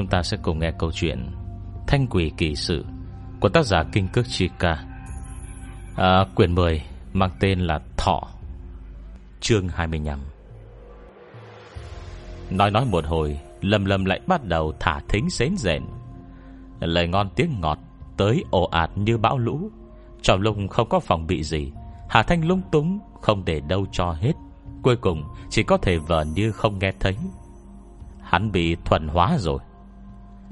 [0.00, 1.30] chúng ta sẽ cùng nghe câu chuyện
[1.86, 2.84] Thanh quỷ kỳ sự
[3.40, 4.84] Của tác giả Kinh Cước Chi Ca.
[5.96, 6.82] À, Quyển 10
[7.12, 8.22] Mang tên là Thọ
[9.40, 10.18] Chương 25
[12.50, 15.82] Nói nói một hồi Lâm lâm lại bắt đầu thả thính xến rện
[16.80, 17.78] Lời ngon tiếng ngọt
[18.16, 19.70] Tới ồ ạt như bão lũ.
[20.22, 21.72] Trong lùng không có phòng bị gì
[22.08, 24.32] Hà Thanh lung túng Không để đâu cho hết.
[24.82, 27.16] Cuối cùng chỉ có thể vờ như không nghe thấy.
[28.20, 29.58] Hắn bị thuần hóa rồi.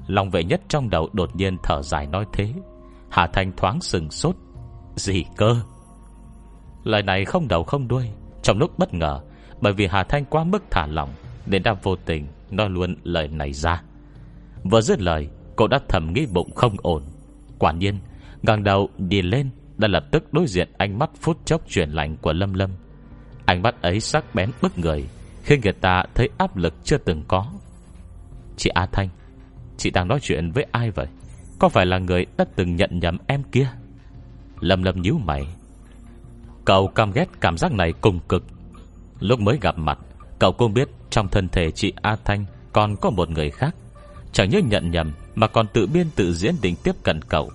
[0.08, 2.52] Lòng vệ nhất trong đầu đột nhiên thở dài nói thế.
[3.10, 4.36] Hà Thanh thoáng sừng sốt.
[4.96, 5.56] Gì cơ?
[6.84, 8.08] Lời này không đầu không đuôi,
[8.42, 9.20] Trong lúc bất ngờ,
[9.60, 11.10] Bởi vì Hà Thanh quá mức thả lỏng
[11.46, 13.82] Nên đã vô tình nói luôn lời này ra.
[14.64, 17.02] Vừa dứt lời, Cô đã thầm nghĩ bụng không ổn.
[17.58, 17.98] Quả nhiên,
[18.42, 22.16] ngẩng đầu đi lên Đã lập tức đối diện ánh mắt phút chốc chuyển lạnh
[22.16, 22.70] của Lâm Lâm.
[23.44, 25.08] Ánh mắt ấy sắc bén bức người,
[25.42, 27.46] Khiến người ta thấy áp lực chưa từng có.
[28.56, 29.08] Chị A Thanh
[29.78, 31.06] Chị đang nói chuyện với ai vậy?
[31.58, 33.68] Có phải là người đã từng nhận nhầm em kia?
[34.60, 35.46] Lâm lâm nhíu mày.
[36.64, 38.44] Cậu cam ghét cảm giác này cùng cực.
[39.20, 39.98] Lúc mới gặp mặt,
[40.38, 43.74] Cậu cũng biết trong thân thể chị A Thanh Còn có một người khác.
[44.32, 47.50] Chẳng những nhận nhầm, Mà còn tự biên tự diễn định tiếp cận cậu.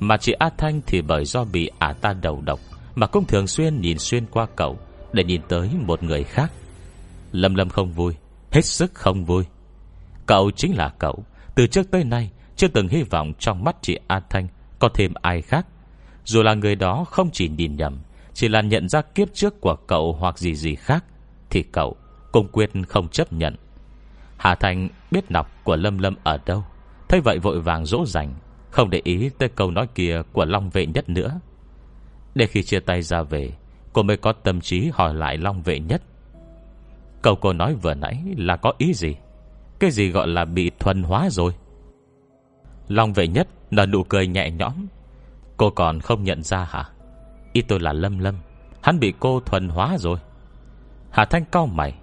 [0.00, 2.60] Mà chị A Thanh thì bởi do bị ả ta đầu độc,
[2.94, 4.78] Mà cũng thường xuyên nhìn xuyên qua cậu
[5.12, 6.52] Để nhìn tới một người khác.
[7.32, 8.14] Lâm lâm không vui,
[8.50, 9.44] Hết sức không vui.
[10.26, 11.24] Cậu chính là cậu.
[11.58, 15.12] Từ trước tới nay, Chưa từng hy vọng trong mắt chị A Thanh Có thêm
[15.22, 15.66] ai khác.
[16.24, 17.98] Dù là người đó không chỉ nhìn nhầm,
[18.34, 21.04] Chỉ là nhận ra kiếp trước của cậu hoặc gì gì khác,
[21.50, 21.96] Thì cậu
[22.32, 23.56] cũng quyết không chấp nhận.
[24.36, 26.64] Hà Thanh biết nọc của Lâm Lâm ở đâu,
[27.08, 28.34] Thấy vậy vội vàng dỗ dành,
[28.70, 31.40] Không để ý tới câu nói kia của Long Vệ Nhất nữa.
[32.34, 33.52] Để khi chia tay ra về,
[33.92, 36.02] Cô mới có tâm trí hỏi lại Long Vệ Nhất.
[37.22, 39.16] Câu cô nói vừa nãy là có ý gì?
[39.80, 41.52] Cái gì gọi là bị thuần hóa rồi?
[42.88, 44.86] Long vệ nhất Nở nụ cười nhẹ nhõm.
[45.56, 46.84] Cô còn không nhận ra hả?
[47.52, 48.34] Ý tôi là Lâm Lâm.
[48.82, 50.18] Hắn bị cô thuần hóa rồi.
[51.10, 51.94] Hà Thanh cao mày.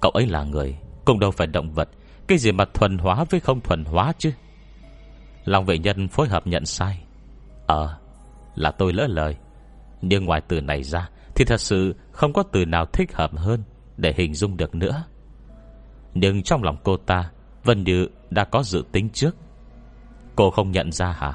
[0.00, 1.88] Cậu ấy là người, Cũng đâu phải động vật.
[2.26, 4.32] Cái gì mà thuần hóa với không thuần hóa chứ?
[5.44, 7.02] Long vệ nhân phối hợp nhận sai.
[7.66, 7.98] Ờ
[8.54, 9.36] Là tôi lỡ lời.
[10.02, 13.62] Nhưng ngoài từ này ra, Thì thật sự không có từ nào thích hợp hơn
[13.96, 15.04] Để hình dung được nữa
[16.14, 17.30] nhưng trong lòng cô ta,
[17.64, 19.36] Vân Như đã có dự tính trước.
[20.36, 21.32] Cô không nhận ra hả?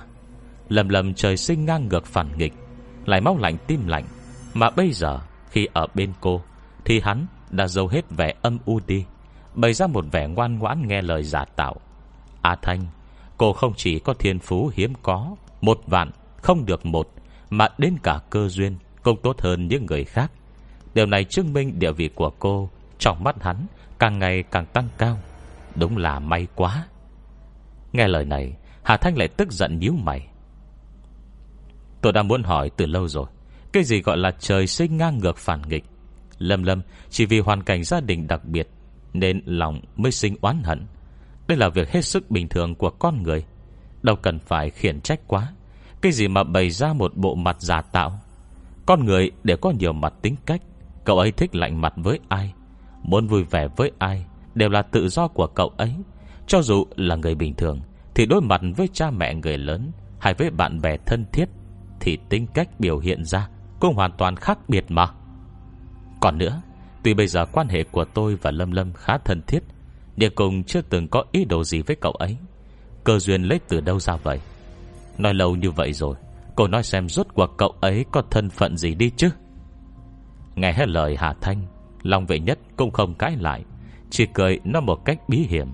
[0.69, 2.53] Lầm lầm trời sinh ngang ngược phản nghịch,
[3.05, 4.05] Lại máu lạnh tim lạnh.
[4.53, 5.19] Mà bây giờ,
[5.49, 6.41] khi ở bên cô,
[6.85, 9.05] Thì hắn đã dâu hết vẻ âm u đi,
[9.53, 11.75] Bày ra một vẻ ngoan ngoãn nghe lời giả tạo.
[12.41, 12.85] A Thanh,
[13.37, 17.09] Cô không chỉ có thiên phú hiếm có, Một vạn, không được một,
[17.49, 20.31] Mà đến cả cơ duyên Cũng tốt hơn những người khác.
[20.93, 22.69] Điều này chứng minh địa vị của cô
[22.99, 23.65] Trong mắt hắn
[23.99, 25.17] Càng ngày càng tăng cao.
[25.75, 26.87] Đúng là may quá.
[27.93, 30.27] Nghe lời này, Hà Thanh lại tức giận nhíu mày.
[32.01, 33.25] Tôi đã muốn hỏi từ lâu rồi,
[33.73, 35.83] Cái gì gọi là trời sinh ngang ngược phản nghịch?
[36.37, 38.69] Lâm Lâm, chỉ vì hoàn cảnh gia đình đặc biệt
[39.13, 40.85] Nên lòng mới sinh oán hận.
[41.47, 43.45] Đây là việc hết sức bình thường của con người.
[44.01, 45.53] Đâu cần phải khiển trách quá.
[46.01, 48.19] Cái gì mà bày ra một bộ mặt giả tạo?
[48.85, 50.61] Con người để có nhiều mặt tính cách.
[51.03, 52.53] Cậu ấy thích lạnh mặt với ai?
[53.03, 55.95] Muốn vui vẻ với ai Đều là tự do của cậu ấy.
[56.47, 57.79] Cho dù là người bình thường,
[58.15, 61.45] Thì đối mặt với cha mẹ người lớn Hay với bạn bè thân thiết,
[61.99, 63.49] Thì tính cách biểu hiện ra
[63.79, 65.07] Cũng hoàn toàn khác biệt mà.
[66.21, 66.61] Còn nữa,
[67.03, 69.63] Tuy bây giờ quan hệ của tôi và Lâm Lâm khá thân thiết,
[70.15, 72.37] Nhưng cùng chưa từng có ý đồ gì với cậu ấy.
[73.03, 74.39] Cơ duyên lấy từ đâu ra vậy?
[75.17, 76.15] Nói lâu như vậy rồi,
[76.55, 79.29] Cô nói xem rốt cuộc cậu ấy có thân phận gì đi chứ?
[80.55, 83.63] Nghe hết lời Hà Thanh Long vệ nhất cũng không cãi lại,
[84.09, 85.67] Chỉ cười nó một cách bí hiểm.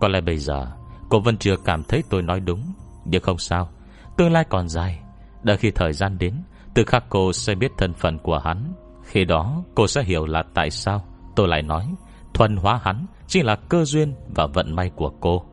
[0.00, 0.66] Có lẽ bây giờ,
[1.08, 2.72] Cô vẫn chưa cảm thấy tôi nói đúng,
[3.04, 3.70] Nhưng không sao,
[4.16, 5.00] Tương lai còn dài.
[5.42, 6.34] Đợi khi thời gian đến,
[6.74, 8.72] Từ khắc cô sẽ biết thân phận của hắn.
[9.04, 11.04] Khi đó, cô sẽ hiểu là tại sao
[11.36, 11.94] Tôi lại nói,
[12.34, 15.44] Thuần hóa hắn Chính là cơ duyên và vận may của cô.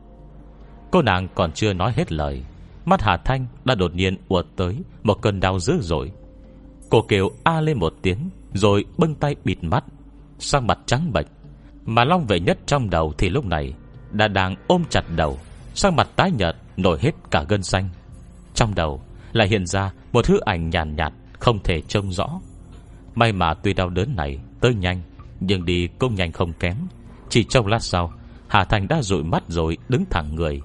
[0.90, 2.44] Cô nàng còn chưa nói hết lời,
[2.84, 6.12] Mắt Hà Thanh đã đột nhiên uột tới, Một cơn đau dữ dội.
[6.90, 9.84] Cô kêu a lên một tiếng rồi bưng tay bịt mắt
[10.38, 11.26] Sang mặt trắng bệch.
[11.84, 13.74] Mà Long vệ nhất trong đầu thì lúc này
[14.10, 15.38] Đã đang ôm chặt đầu
[15.74, 17.88] Sang mặt tái nhợt nổi hết cả gân xanh.
[18.54, 19.02] Trong đầu
[19.32, 22.40] lại hiện ra Một hư ảnh nhàn nhạt, nhạt Không thể trông rõ.
[23.14, 25.02] May mà tuy đau đớn này tới nhanh
[25.40, 26.76] Nhưng đi cũng nhanh không kém.
[27.28, 28.12] Chỉ trong lát sau
[28.48, 30.60] Hà Thành đã rụi mắt rồi đứng thẳng người.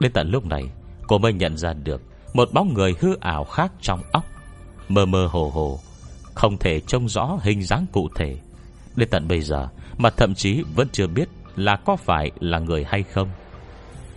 [0.00, 0.62] Đến tận lúc này
[1.08, 2.02] Cô mới nhận ra được
[2.34, 4.24] Một bóng người hư ảo khác trong óc.
[4.88, 5.80] Mơ mơ hồ hồ,
[6.34, 8.36] không thể trông rõ hình dáng cụ thể.
[8.96, 9.68] Đến tận bây giờ
[9.98, 13.28] Mà thậm chí vẫn chưa biết Là có phải là người hay không.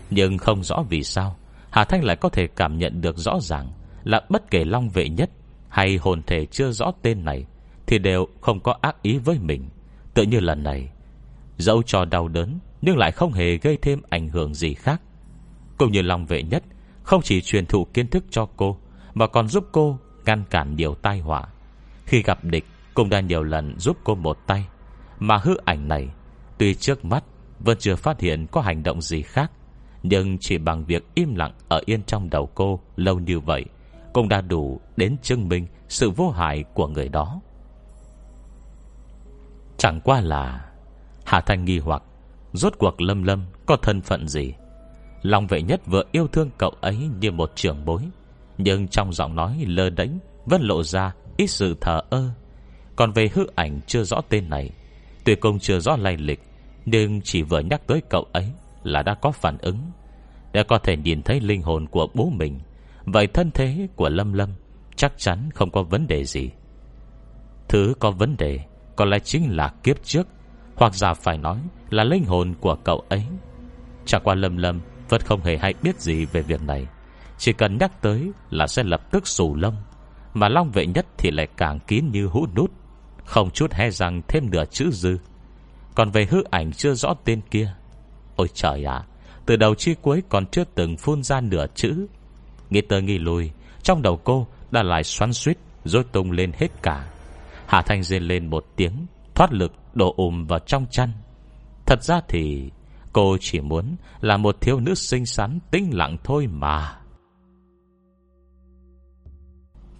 [0.10, 1.36] Nhưng không rõ vì sao,
[1.70, 3.72] Hà Thanh lại có thể cảm nhận được rõ ràng
[4.04, 5.30] Là bất kể Long Vệ Nhất
[5.70, 7.46] Hay hồn thể chưa rõ tên này
[7.88, 9.70] Thì đều không có ác ý với mình.
[10.14, 10.90] Tự như lần này,
[11.58, 15.02] Dẫu cho đau đớn Nhưng lại không hề gây thêm ảnh hưởng gì khác.
[15.78, 16.64] Cũng như Long Vệ Nhất
[17.04, 18.78] Không chỉ truyền thụ kiến thức cho cô
[19.14, 21.44] Mà còn giúp cô ngăn cản nhiều tai họa.
[22.06, 24.68] Khi gặp địch, Cũng đã nhiều lần giúp cô một tay.
[25.20, 26.10] Mà hư ảnh này,
[26.58, 27.24] Tuy trước mắt,
[27.60, 29.52] vẫn chưa phát hiện có hành động gì khác,
[30.04, 33.66] Nhưng chỉ bằng việc im lặng Ở yên trong đầu cô lâu như vậy,
[34.14, 37.42] Cũng đã đủ đến chứng minh Sự vô hại của người đó.
[39.78, 40.66] Chẳng qua là,
[41.26, 42.04] Hà Thanh nghi hoặc,
[42.54, 44.54] Rốt cuộc lâm lâm có thân phận gì?
[45.22, 48.02] Lòng vệ nhất vừa yêu thương cậu ấy Như một trưởng bối.
[48.60, 52.30] Nhưng trong giọng nói lơ đánh Vẫn lộ ra ít sự thờ ơ.
[52.96, 54.70] Còn về hư ảnh chưa rõ tên này,
[55.24, 56.40] Tuy công chưa rõ lai lịch,
[56.86, 58.52] Nhưng chỉ vừa nhắc tới cậu ấy
[58.84, 59.78] Là đã có phản ứng,
[60.54, 62.60] Đã có thể nhìn thấy linh hồn của bố mình.
[63.06, 64.50] Vậy thân thế của Lâm Lâm
[64.96, 66.50] Chắc chắn không có vấn đề gì.
[67.68, 68.60] Thứ có vấn đề
[68.96, 70.28] Có lẽ chính là kiếp trước,
[70.76, 71.60] Hoặc giả phải nói
[71.90, 73.24] là linh hồn của cậu ấy.
[74.06, 74.80] Chẳng qua Lâm Lâm
[75.10, 76.88] Vẫn không hề hay biết gì về việc này.
[77.40, 79.76] Chỉ cần nhắc tới là sẽ lập tức sù lông,
[80.34, 82.72] Mà Long vệ nhất thì lại càng kín như hũ nút.
[83.26, 85.18] Không chút hé răng thêm nửa chữ dư.
[85.96, 87.74] Còn về hư ảnh chưa rõ tên kia.
[88.36, 89.04] Ôi trời ạ,
[89.46, 92.08] Từ đầu chi cuối còn chưa từng phun ra nửa chữ.
[92.70, 93.52] Nghĩ tới nghi lùi
[93.84, 97.10] Trong đầu cô đã lại xoắn suýt Rồi tung lên hết cả.
[97.66, 101.12] Hà Thanh rên lên một tiếng, Thoát lực đổ ùm vào trong chăn.
[101.86, 102.72] Thật ra thì
[103.14, 106.99] Cô chỉ muốn là một thiếu nữ xinh xắn, Tĩnh lặng thôi mà.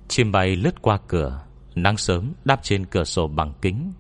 [0.10, 1.42] Chim bay lướt qua cửa,
[1.76, 3.94] Nắng sớm đáp trên cửa sổ bằng kính.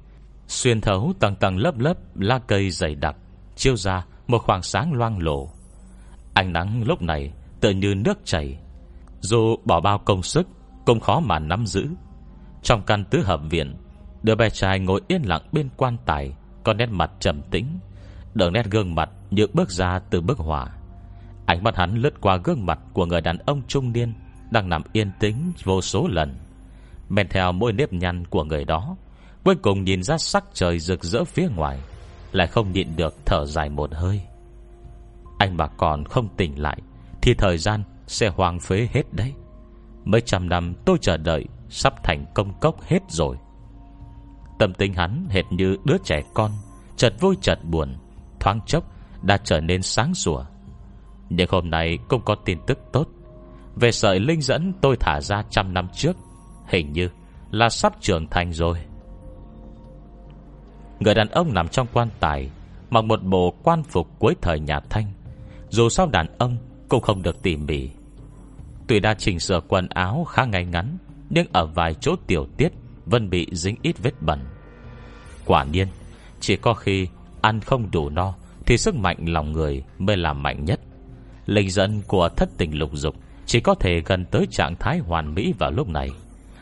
[0.48, 3.16] Xuyên thấu tầng tầng lớp lớp Lá cây dày đặc
[3.56, 5.50] Chiêu ra một khoảng sáng loang lổ.
[6.34, 8.60] Ánh nắng lúc này tự như nước chảy.
[9.20, 10.48] Dù bỏ bao công sức,
[10.86, 11.88] Cũng khó mà nắm giữ.
[12.64, 13.76] Trong căn tứ hợp viện,
[14.24, 16.34] Đứa bé trai ngồi yên lặng bên quan tài,
[16.64, 17.80] Có nét mặt trầm tĩnh
[18.34, 20.68] Đường nét gương mặt như bước ra từ bức hỏa
[21.46, 24.14] Ánh mắt hắn lướt qua gương mặt Của người đàn ông trung niên
[24.52, 26.36] đang nằm yên tĩnh vô số lần.
[27.10, 28.96] Men theo mỗi nếp nhăn của người đó,
[29.44, 31.80] Cuối cùng nhìn ra sắc trời rực rỡ phía ngoài,
[32.32, 34.22] Lại không nhịn được thở dài một hơi.
[35.38, 36.82] Anh mà còn không tỉnh lại,
[37.22, 39.34] Thì thời gian sẽ hoang phế hết đấy.
[40.06, 43.38] Mấy trăm năm tôi chờ đợi Sắp thành công cốc hết rồi.
[44.60, 46.52] Tâm tính hắn hệt như đứa trẻ con,
[46.98, 47.96] Chợt vui chợt buồn,
[48.40, 48.84] Thoáng chốc
[49.22, 50.46] đã trở nên sáng sủa.
[51.30, 53.08] Nhưng hôm nay cũng có tin tức tốt.
[53.80, 56.18] Về sợi linh dẫn tôi thả ra trăm năm trước,
[56.68, 57.10] Hình như
[57.52, 58.78] là sắp trưởng thành rồi.
[61.00, 62.50] Người đàn ông nằm trong quan tài,
[62.90, 65.06] Mặc một bộ quan phục cuối thời nhà Thanh.
[65.70, 66.58] Dù sao đàn ông
[66.90, 67.90] Cũng không được tỉ mỉ.
[68.88, 70.98] Tuy đã chỉnh sửa quần áo khá ngay ngắn,
[71.30, 72.70] Nhưng ở vài chỗ tiểu tiết
[73.06, 74.40] Vẫn bị dính ít vết bẩn.
[75.46, 75.88] Quả nhiên,
[76.40, 77.08] Chỉ có khi
[77.42, 78.34] ăn không đủ no
[78.66, 80.80] Thì sức mạnh lòng người mới là mạnh nhất.
[81.46, 83.16] Linh dẫn của thất tình lục dục
[83.50, 86.10] chỉ có thể gần tới trạng thái hoàn mỹ vào lúc này.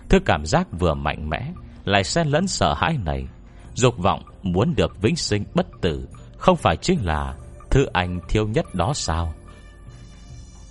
[0.09, 1.51] Thứ cảm giác vừa mạnh mẽ,
[1.85, 3.27] Lại xen lẫn sợ hãi này.
[3.73, 7.35] Dục vọng muốn được vĩnh sinh bất tử, Không phải chính là
[7.69, 9.33] Thứ anh thiếu nhất đó sao?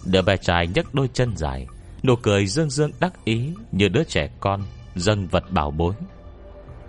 [0.05, 1.67] Đứa bé trai nhấc đôi chân dài,
[2.03, 4.63] Nụ cười dương dương đắc ý Như đứa trẻ con
[4.95, 5.95] Dâng vật bảo bối.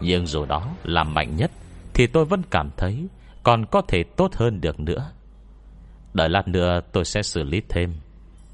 [0.02, 1.52] Nhưng dù đó là mạnh nhất,
[1.94, 3.08] Thì tôi vẫn cảm thấy
[3.44, 5.12] Còn có thể tốt hơn được nữa.
[6.14, 7.94] Đợi lát nữa tôi sẽ xử lý thêm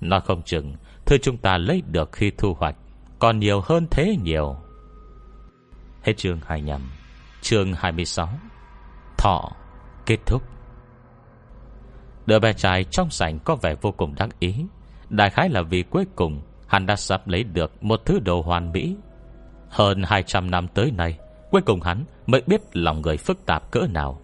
[0.09, 2.75] nó không chừng, Thứ chúng ta lấy được khi thu hoạch
[3.19, 4.55] Còn nhiều hơn thế nhiều.
[6.01, 6.81] Hết chương 25
[7.41, 8.29] Chương 26
[9.17, 9.51] Thọ
[10.05, 10.43] Kết thúc.
[12.25, 14.65] Đứa bé trai trong sảnh có vẻ vô cùng đáng ý.
[15.09, 18.71] Đại khái là vì cuối cùng Hắn đã sắp lấy được một thứ đồ hoàn
[18.71, 18.95] mỹ.
[19.69, 21.19] Hơn 200 năm tới nay,
[21.51, 24.21] Cuối cùng hắn mới biết lòng người phức tạp cỡ nào.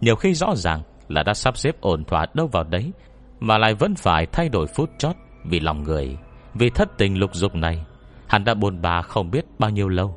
[0.00, 2.92] Nhiều khi rõ ràng là đã sắp xếp ổn thỏa đâu vào đấy
[3.42, 6.16] mà lại vẫn phải thay đổi phút chót Vì lòng người.
[6.54, 7.84] Vì thất tình lục dục này,
[8.26, 10.16] Hắn đã buồn bà không biết bao nhiêu lâu,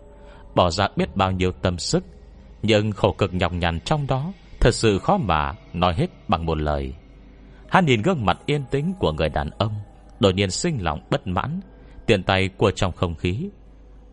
[0.56, 2.04] Bỏ ra biết bao nhiêu tâm sức.
[2.64, 6.58] Nhưng khổ cực nhọc nhằn trong đó Thật sự khó mà nói hết bằng một
[6.58, 6.94] lời.
[7.70, 9.74] Hắn nhìn gương mặt yên tĩnh của người đàn ông,
[10.20, 11.60] Đột nhiên sinh lòng bất mãn,
[12.06, 13.50] Tiện tay của trong không khí.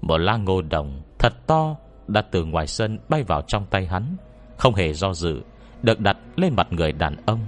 [0.00, 1.76] Một la ngô đồng thật to
[2.08, 4.16] Đã từ ngoài sân bay vào trong tay hắn,
[4.56, 5.42] Không hề do dự,
[5.82, 7.40] Được đặt lên mặt người đàn ông.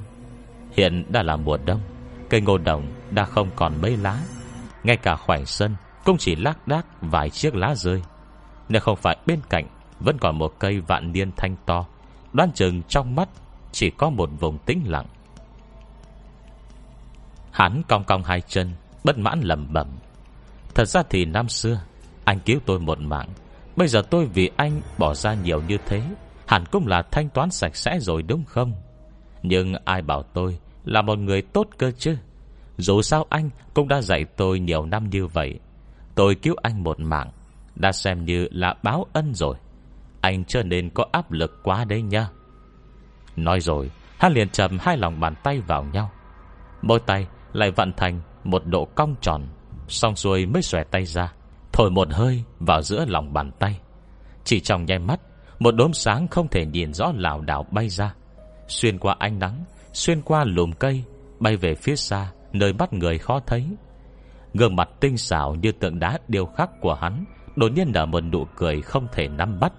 [0.77, 1.81] Hiện đã là mùa đông,
[2.29, 4.23] Cây ngô đồng đã không còn mấy lá.
[4.85, 8.03] Ngay cả khoảnh sân Cũng chỉ lác đác vài chiếc lá rơi.
[8.69, 9.67] Nếu không phải bên cạnh
[10.01, 11.87] Vẫn còn một cây vạn niên thanh to
[12.33, 13.29] Đoan chừng trong mắt
[13.73, 15.07] Chỉ có một vùng tĩnh lặng.
[17.51, 18.73] Hắn cong cong hai chân,
[19.05, 19.87] Bất mãn lầm bẩm.
[20.75, 21.81] Thật ra thì năm xưa,
[22.25, 23.29] Anh cứu tôi một mạng,
[23.77, 26.03] Bây giờ tôi vì anh bỏ ra nhiều như thế,
[26.47, 28.73] Hẳn cũng là thanh toán sạch sẽ rồi đúng không?
[29.45, 32.17] Nhưng ai bảo tôi Là một người tốt cơ chứ?
[32.77, 35.59] Dù sao anh cũng đã dạy tôi nhiều năm như vậy.
[36.15, 37.31] Tôi cứu anh một mạng,
[37.75, 39.57] Đã xem như là báo ân rồi.
[40.21, 42.29] Anh chưa nên có áp lực quá đấy nha
[43.37, 46.11] Nói rồi, Hắn liền chầm hai lòng bàn tay vào nhau.
[46.83, 49.47] Môi tay lại vặn thành Một độ cong tròn,
[49.89, 51.33] Xong rồi mới xòe tay ra,
[51.73, 53.81] Thổi một hơi vào giữa lòng bàn tay.
[54.45, 55.21] Chỉ trong nháy mắt,
[55.59, 58.15] Một đốm sáng không thể nhìn rõ lào đảo bay ra.
[58.69, 61.05] Xuyên qua ánh nắng, Xuyên qua lùm cây,
[61.41, 63.65] Bay về phía xa, Nơi bắt người khó thấy.
[64.55, 67.25] Gương mặt tinh xảo như tượng đá điêu khắc của hắn
[67.57, 69.73] Đột nhiên nở một nụ cười không thể nắm bắt.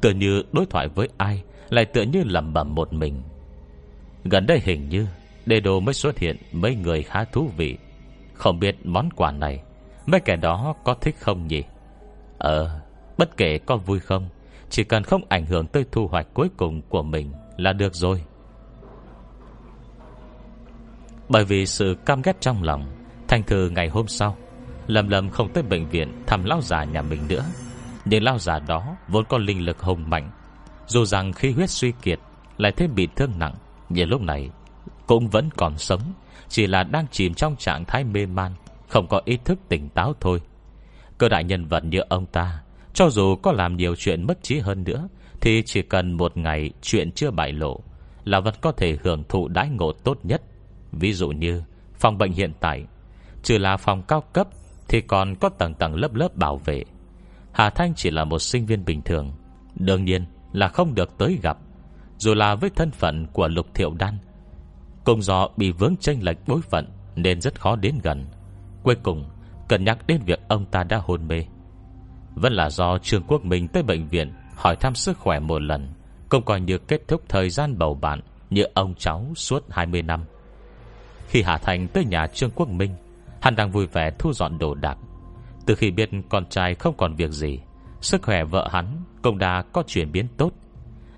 [0.00, 3.22] Tựa như đối thoại với ai, Lại tựa như lầm bẩm một mình.
[4.24, 5.06] Gần đây hình như
[5.46, 7.78] Đề đồ mới xuất hiện mấy người khá thú vị.
[8.34, 9.62] Không biết món quà này,
[10.06, 11.62] Mấy kẻ đó có thích không nhỉ?
[12.38, 12.80] Ờ
[13.18, 14.28] Bất kể có vui không,
[14.70, 17.32] Chỉ cần không ảnh hưởng tới thu hoạch cuối cùng của mình.
[17.56, 18.22] Là được rồi.
[21.28, 22.86] Bởi vì sự cam ghét trong lòng
[23.28, 24.36] Thành thử ngày hôm sau,
[24.86, 27.44] lầm lầm không tới bệnh viện thăm lao già nhà mình nữa.
[28.04, 30.30] Nhưng lao già đó Vốn có linh lực hùng mạnh,
[30.86, 32.18] Dù rằng khi huyết suy kiệt
[32.58, 33.54] Lại thêm bị thương nặng,
[33.88, 34.50] Nhưng lúc này
[35.06, 36.00] Cũng vẫn còn sống,
[36.48, 38.52] Chỉ là đang chìm trong trạng thái mê man,
[38.88, 40.40] Không có ý thức tỉnh táo thôi.
[41.18, 42.62] Cơ đại nhân vật như ông ta,
[42.94, 45.08] Cho dù có làm nhiều chuyện mất trí hơn nữa
[45.46, 47.80] thì chỉ cần một ngày Chuyện chưa bại lộ
[48.24, 50.42] Là vẫn có thể hưởng thụ đãi ngộ tốt nhất.
[50.92, 51.62] Ví dụ như
[51.94, 52.84] Phòng bệnh hiện tại,
[53.42, 54.48] Trừ là phòng cao cấp
[54.88, 56.84] Thì còn có tầng tầng lớp lớp bảo vệ.
[57.52, 59.32] Hà Thanh chỉ là một sinh viên bình thường,
[59.74, 61.58] Đương nhiên là không được tới gặp,
[62.18, 64.18] Dù là với thân phận của Lục Thiệu Đan.
[65.04, 66.86] Cùng do bị vướng tranh lệch bối phận
[67.16, 68.26] Nên rất khó đến gần.
[68.82, 69.24] Cuối cùng
[69.68, 71.44] Cần nhắc đến việc ông ta đã hôn mê.
[72.34, 75.88] Vẫn là do Trương Quốc Minh tới bệnh viện Hỏi thăm sức khỏe một lần.
[76.28, 78.20] Cũng coi như kết thúc thời gian bầu bạn
[78.50, 80.24] Như ông cháu suốt 20 năm.
[81.28, 82.94] Khi Hà Thành tới nhà Trương Quốc Minh,
[83.40, 84.98] Hắn đang vui vẻ thu dọn đồ đạc.
[85.66, 87.60] Từ khi biết con trai không còn việc gì,
[88.00, 90.50] Sức khỏe vợ hắn Cũng đã có chuyển biến tốt.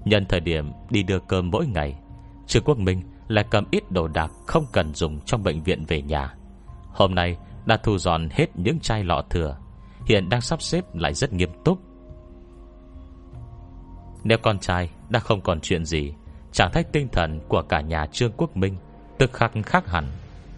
[0.04, 1.98] Nhân thời điểm đi đưa cơm mỗi ngày,
[2.46, 6.02] Trương Quốc Minh lại cầm ít đồ đạc Không cần dùng trong bệnh viện về
[6.02, 6.34] nhà.
[6.92, 9.56] Hôm nay đã thu dọn hết những chai lọ thừa,
[10.06, 11.87] Hiện đang sắp xếp lại rất nghiêm túc.
[14.24, 16.12] Nếu con trai đã không còn chuyện gì,
[16.52, 18.76] trạng thái tinh thần của cả nhà Trương Quốc Minh
[19.18, 20.04] Tức khắc khác hẳn.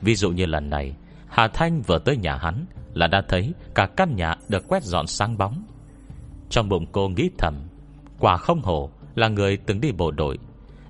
[0.02, 0.94] Ví dụ như lần này,
[1.28, 5.06] Hà Thanh vừa tới nhà hắn Là đã thấy cả căn nhà được quét dọn
[5.06, 5.64] sáng bóng.
[6.50, 7.54] Trong bụng cô nghĩ thầm,
[8.18, 10.38] Quả không hổ Là người từng đi bộ đội,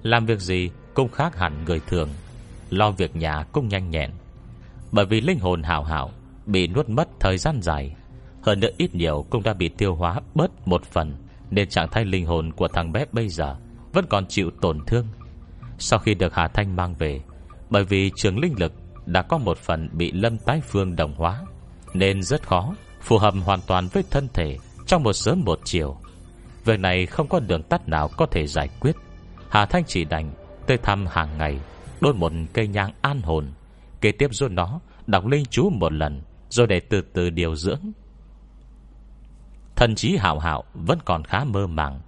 [0.03, 2.09] Làm việc gì cũng khác hẳn người thường,
[2.71, 4.11] Lo việc nhà cũng nhanh nhẹn.
[4.93, 6.11] Bởi vì linh hồn hào hảo,
[6.47, 7.97] Bị nuốt mất thời gian dài,
[8.43, 11.15] Hơn nữa ít nhiều cũng đã bị tiêu hóa bớt một phần.
[11.51, 13.57] Nên trạng thái linh hồn của thằng bé bây giờ
[13.93, 15.07] Vẫn còn chịu tổn thương.
[15.79, 17.21] Sau khi được Hà Thanh mang về,
[17.71, 18.73] Bởi vì trường linh lực
[19.07, 21.45] đã có một phần bị lâm tái phương đồng hóa,
[21.95, 25.97] Nên rất khó Phù hợp hoàn toàn với thân thể Trong một sớm một chiều.
[26.65, 28.97] Việc này không có đường tắt nào có thể giải quyết.
[29.49, 30.33] Hà Thanh chỉ đành
[30.67, 31.61] Tới thăm hàng ngày,
[32.01, 33.53] Đốt một cây nhang an hồn,
[34.01, 37.81] Kế tiếp rồi nó, Đọc linh chú một lần, Rồi để từ từ điều dưỡng.
[39.81, 42.01] Thần trí hảo hảo Vẫn còn khá mơ màng.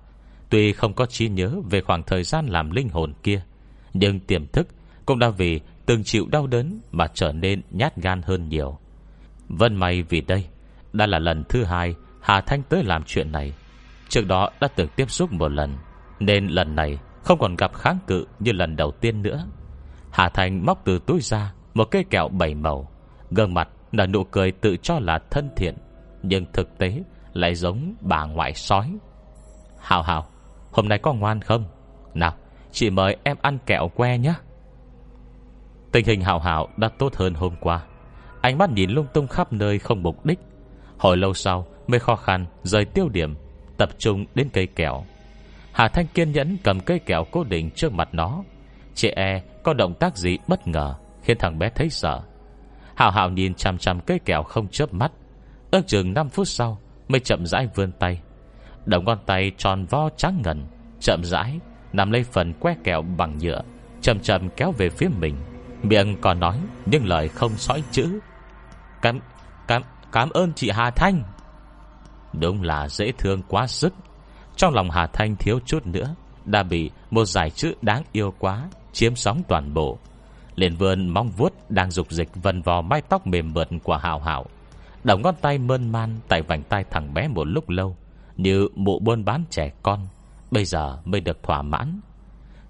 [0.49, 3.43] Tuy không có trí nhớ về khoảng thời gian làm linh hồn kia,
[3.95, 4.69] Nhưng tiềm thức
[5.07, 8.79] Cũng đã vì từng chịu đau đớn Mà trở nên nhát gan hơn nhiều.
[9.49, 10.47] Vân may vì đây,
[10.93, 13.53] Đã là lần thứ hai Hà Thanh tới làm chuyện này.
[14.09, 15.77] Trước đó đã từng tiếp xúc một lần,
[16.21, 19.47] Nên lần này không còn gặp kháng cự Như lần đầu tiên nữa.
[20.11, 22.91] Hà Thanh móc từ túi ra Một cây kẹo bảy màu,
[23.31, 25.75] Gương mặt là nụ cười tự cho là thân thiện,
[26.23, 27.03] Nhưng thực tế
[27.33, 28.97] lại giống bà ngoại sói.
[29.79, 30.27] Hào hào,
[30.73, 31.65] Hôm nay có ngoan không?
[32.15, 32.33] Nào,
[32.73, 34.35] chị mời em ăn kẹo que nhé.
[35.93, 37.83] Tình hình hào hào đã tốt hơn hôm qua.
[38.41, 40.39] Ánh mắt nhìn lung tung khắp nơi không mục đích.
[40.99, 43.35] Hồi lâu sau Mới khó khăn rời tiêu điểm,
[43.77, 45.05] Tập trung đến cây kẹo.
[45.73, 48.43] Hà Thanh kiên nhẫn cầm cây kẹo cố định trước mặt nó.
[48.95, 52.21] Chị e có động tác gì bất ngờ Khiến thằng bé thấy sợ.
[52.95, 55.13] Hào hào nhìn chằm chằm cây kẹo không chớp mắt.
[55.71, 56.79] Ước chừng 5 phút sau
[57.13, 58.21] Mới chậm rãi vươn tay.
[58.87, 60.67] Đầu ngón tay tròn vo trắng ngần
[61.01, 61.59] Chậm rãi
[61.93, 63.63] Nằm lấy phần que kẹo bằng nhựa
[64.01, 65.37] Chậm chậm kéo về phía mình.
[65.83, 68.21] Miệng còn nói Nhưng lời không sói chữ.
[69.03, 69.21] Cảm,
[69.69, 71.23] cảm, cảm ơn chị Hà Thanh.
[72.33, 73.95] Đúng là dễ thương quá sức.
[74.57, 76.15] Trong lòng Hà Thanh thiếu chút nữa
[76.45, 79.99] Đã bị một giải chữ đáng yêu quá Chiếm sóng toàn bộ.
[80.55, 84.19] Liền vươn mong vuốt Đang dục dịch vần vò mái tóc mềm mượt của Hào
[84.19, 84.47] Hào.
[85.05, 87.97] Đầu ngón tay mơn man, Tại vành tay thằng bé một lúc lâu,
[88.37, 90.01] Như mụ buôn bán trẻ con,
[90.51, 92.01] Bây giờ mới được thỏa mãn.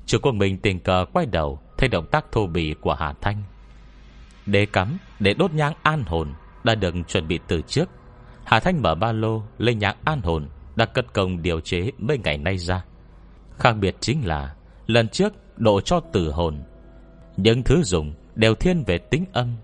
[0.07, 3.43] Chủ quân mình tình cờ quay đầu, Thấy động tác thô bỉ của Hà Thanh.
[4.47, 6.33] Đế cắm, để đốt nhang an hồn,
[6.65, 7.89] Đã được chuẩn bị từ trước.
[8.45, 12.19] Hà Thanh mở ba lô, Lấy nhang an hồn, Đã cất công điều chế mấy
[12.19, 12.85] ngày nay ra.
[13.59, 14.55] Khác biệt chính là,
[14.87, 16.63] Lần trước độ cho tử hồn.
[17.37, 19.57] Những thứ dùng đều thiên về tính âm.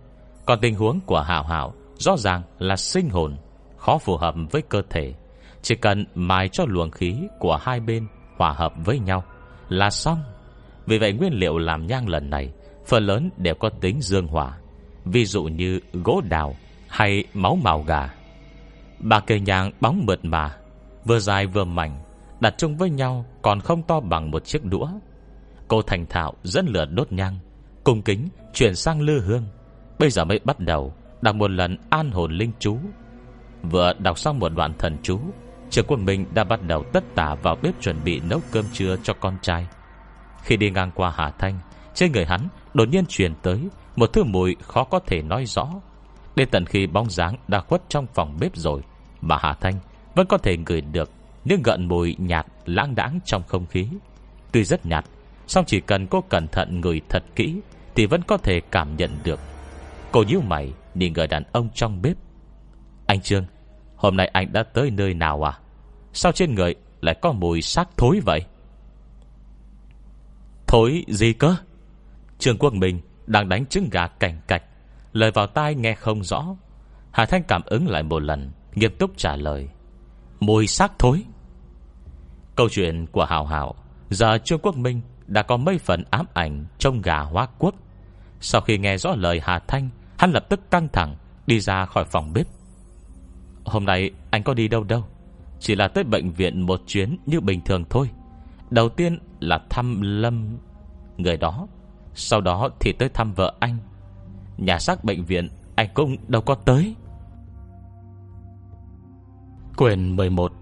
[0.47, 3.37] Còn tình huống của Hảo Hảo Rõ ràng là sinh hồn,
[3.77, 5.15] Khó phù hợp với cơ thể.
[5.63, 9.25] Chỉ cần mài cho luồng khí của hai bên Hòa hợp với nhau
[9.69, 10.23] Là xong.
[10.87, 12.53] Vì vậy nguyên liệu làm nhang lần này,
[12.87, 14.59] Phần lớn đều có tính dương hỏa.
[15.05, 16.57] Ví dụ như gỗ đào
[16.89, 18.15] Hay máu màu gà.
[18.99, 20.57] Ba cây nhang bóng mượt mà,
[21.05, 22.03] Vừa dài vừa mảnh,
[22.41, 24.89] Đặt chung với nhau còn không to bằng một chiếc đũa.
[25.69, 27.39] Cô thành thạo dẫn lửa đốt nhang,
[27.85, 29.45] Cung kính chuyển sang lư hương.
[29.99, 32.79] Bây giờ mới bắt đầu Đọc một lần an hồn linh chú.
[33.63, 35.21] Vừa đọc xong một đoạn thần chú
[35.71, 38.97] Trường quân mình đã bắt đầu tất tả vào bếp chuẩn bị nấu cơm trưa
[39.03, 39.67] cho con trai.
[40.43, 41.59] Khi đi ngang qua Hà Thanh,
[41.95, 43.61] Trên người hắn đột nhiên truyền tới
[43.97, 45.69] Một thứ mùi khó có thể nói rõ.
[46.37, 48.83] Đến tận khi bóng dáng đã khuất trong phòng bếp rồi,
[49.21, 49.75] Mà Hà Thanh
[50.15, 51.11] vẫn có thể ngửi được
[51.45, 53.89] Những gợn mùi nhạt, lãng đãng trong không khí.
[54.53, 55.05] Tuy rất nhạt,
[55.47, 57.61] song chỉ cần cô cẩn thận ngửi thật kỹ
[57.95, 59.41] Thì vẫn có thể cảm nhận được.
[60.13, 62.17] Cô nhíu mày Nhìn người đàn ông trong bếp.
[63.07, 63.45] Anh Trương,
[63.97, 65.59] Hôm nay anh đã tới nơi nào à?
[66.13, 68.45] Sao trên người lại có mùi xác thối vậy?
[70.67, 71.57] Thối gì cơ?
[72.39, 74.63] Trương Quốc Minh Đang đánh trứng gà cảnh cạch,
[75.13, 76.57] Lời vào tai nghe không rõ.
[77.11, 79.69] Hà Thanh cảm ứng lại một lần, Nghiêm túc trả lời.
[80.41, 81.25] Mùi xác thối.
[82.55, 83.75] Câu chuyện của Hào Hào,
[84.11, 87.75] Giờ Trương Quốc Minh đã có mấy phần ám ảnh trong gà hoa quốc.
[88.41, 92.05] Sau khi nghe rõ lời Hà Thanh Hắn lập tức căng thẳng, Đi ra khỏi
[92.05, 92.47] phòng bếp.
[93.65, 95.05] Hôm nay anh có đi đâu đâu?
[95.61, 98.11] Chỉ là tới bệnh viện một chuyến như bình thường thôi.
[98.71, 100.59] Đầu tiên là thăm Lâm,
[101.17, 101.67] Người đó.
[102.15, 103.79] Sau đó thì tới thăm vợ anh.
[104.57, 106.95] Nhà xác bệnh viện, Anh cũng đâu có tới.
[109.77, 110.53] Quyền 11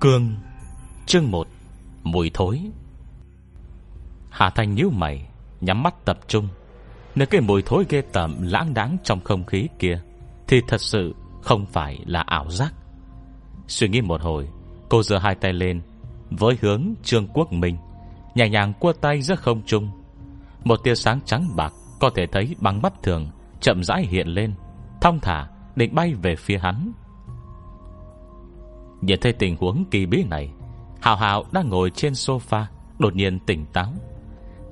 [0.00, 0.36] Cương,
[1.06, 1.46] Chương 1
[2.02, 2.70] Mùi thối.
[4.30, 5.28] Hà Thanh nhíu mày,
[5.60, 6.48] Nhắm mắt tập trung.
[7.14, 10.00] Nơi cái mùi thối ghê tởm, lãng đáng trong không khí kia,
[10.48, 12.74] Thì thật sự không phải là ảo giác.
[13.68, 14.48] Suy nghĩ một hồi,
[14.88, 15.80] Cô giơ hai tay lên,
[16.30, 17.76] Với hướng Trương Quốc Minh,
[18.34, 19.90] Nhẹ nhàng cua tay giữa không trung.
[20.64, 24.54] Một tia sáng trắng bạc Có thể thấy bằng mắt thường Chậm rãi hiện lên,
[25.00, 26.92] Thong thả định bay về phía hắn.
[29.00, 30.50] Nhìn thấy tình huống kỳ bí này,
[31.00, 32.64] Hào Hào đang ngồi trên sofa,
[32.98, 33.92] Đột nhiên tỉnh táo.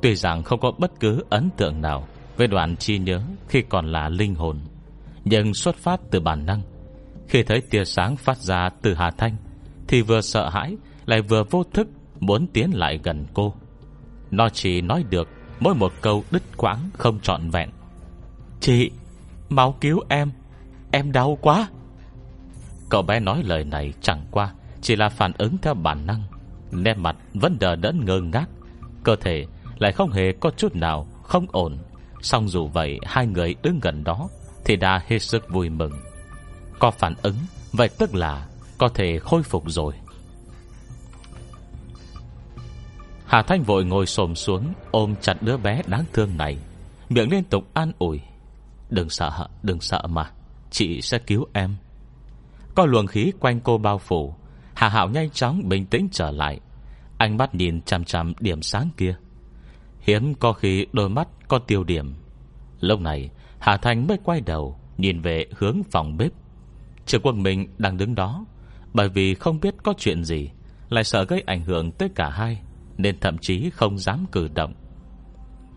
[0.02, 3.86] Tuy rằng không có bất cứ ấn tượng nào với đoạn chi nhớ khi còn
[3.86, 4.60] là linh hồn,
[5.24, 6.62] Nhưng xuất phát từ bản năng,
[7.28, 9.36] Khi thấy tia sáng phát ra từ Hà Thanh,
[9.88, 11.88] Thì vừa sợ hãi, Lại vừa vô thức
[12.20, 13.54] Muốn tiến lại gần cô.
[14.30, 15.28] Nó chỉ nói được
[15.60, 17.70] Mỗi một câu đứt quãng không trọn vẹn.
[18.60, 18.90] Chị
[19.48, 20.30] Máu cứu em
[20.90, 21.68] Em đau quá.
[22.88, 26.22] Cậu bé nói lời này chẳng qua Chỉ là phản ứng theo bản năng,
[26.70, 28.48] Nét mặt vẫn đờ đẫn ngơ ngác,
[29.04, 29.46] Cơ thể
[29.78, 31.78] lại không hề có chút nào Không ổn.
[32.22, 34.28] Xong dù vậy hai người đứng gần đó
[34.64, 35.92] Thì đã hết sức vui mừng.
[36.78, 37.37] Có phản ứng
[37.72, 39.94] Vậy tức là có thể khôi phục rồi.
[43.26, 46.58] Hà Thanh vội ngồi xồm xuống Ôm chặt đứa bé đáng thương này.
[47.08, 48.20] Miệng liên tục an ủi.
[48.90, 50.30] Đừng sợ, đừng sợ mà
[50.70, 51.76] Chị sẽ cứu em.
[52.74, 54.35] Có luồng khí quanh cô bao phủ.
[54.74, 56.61] Hà Hạo nhanh chóng bình tĩnh trở lại.
[57.18, 59.16] Anh mắt nhìn chằm chằm điểm sáng kia.
[60.02, 62.14] Hiếm có khi đôi mắt có tiêu điểm.
[62.80, 66.32] Lúc này, Hà Thành mới quay đầu, Nhìn về hướng phòng bếp.
[67.06, 68.44] Trường quân mình đang đứng đó,
[68.94, 70.50] Bởi vì không biết có chuyện gì,
[70.88, 72.60] Lại sợ gây ảnh hưởng tới cả hai,
[72.96, 74.74] Nên thậm chí không dám cử động.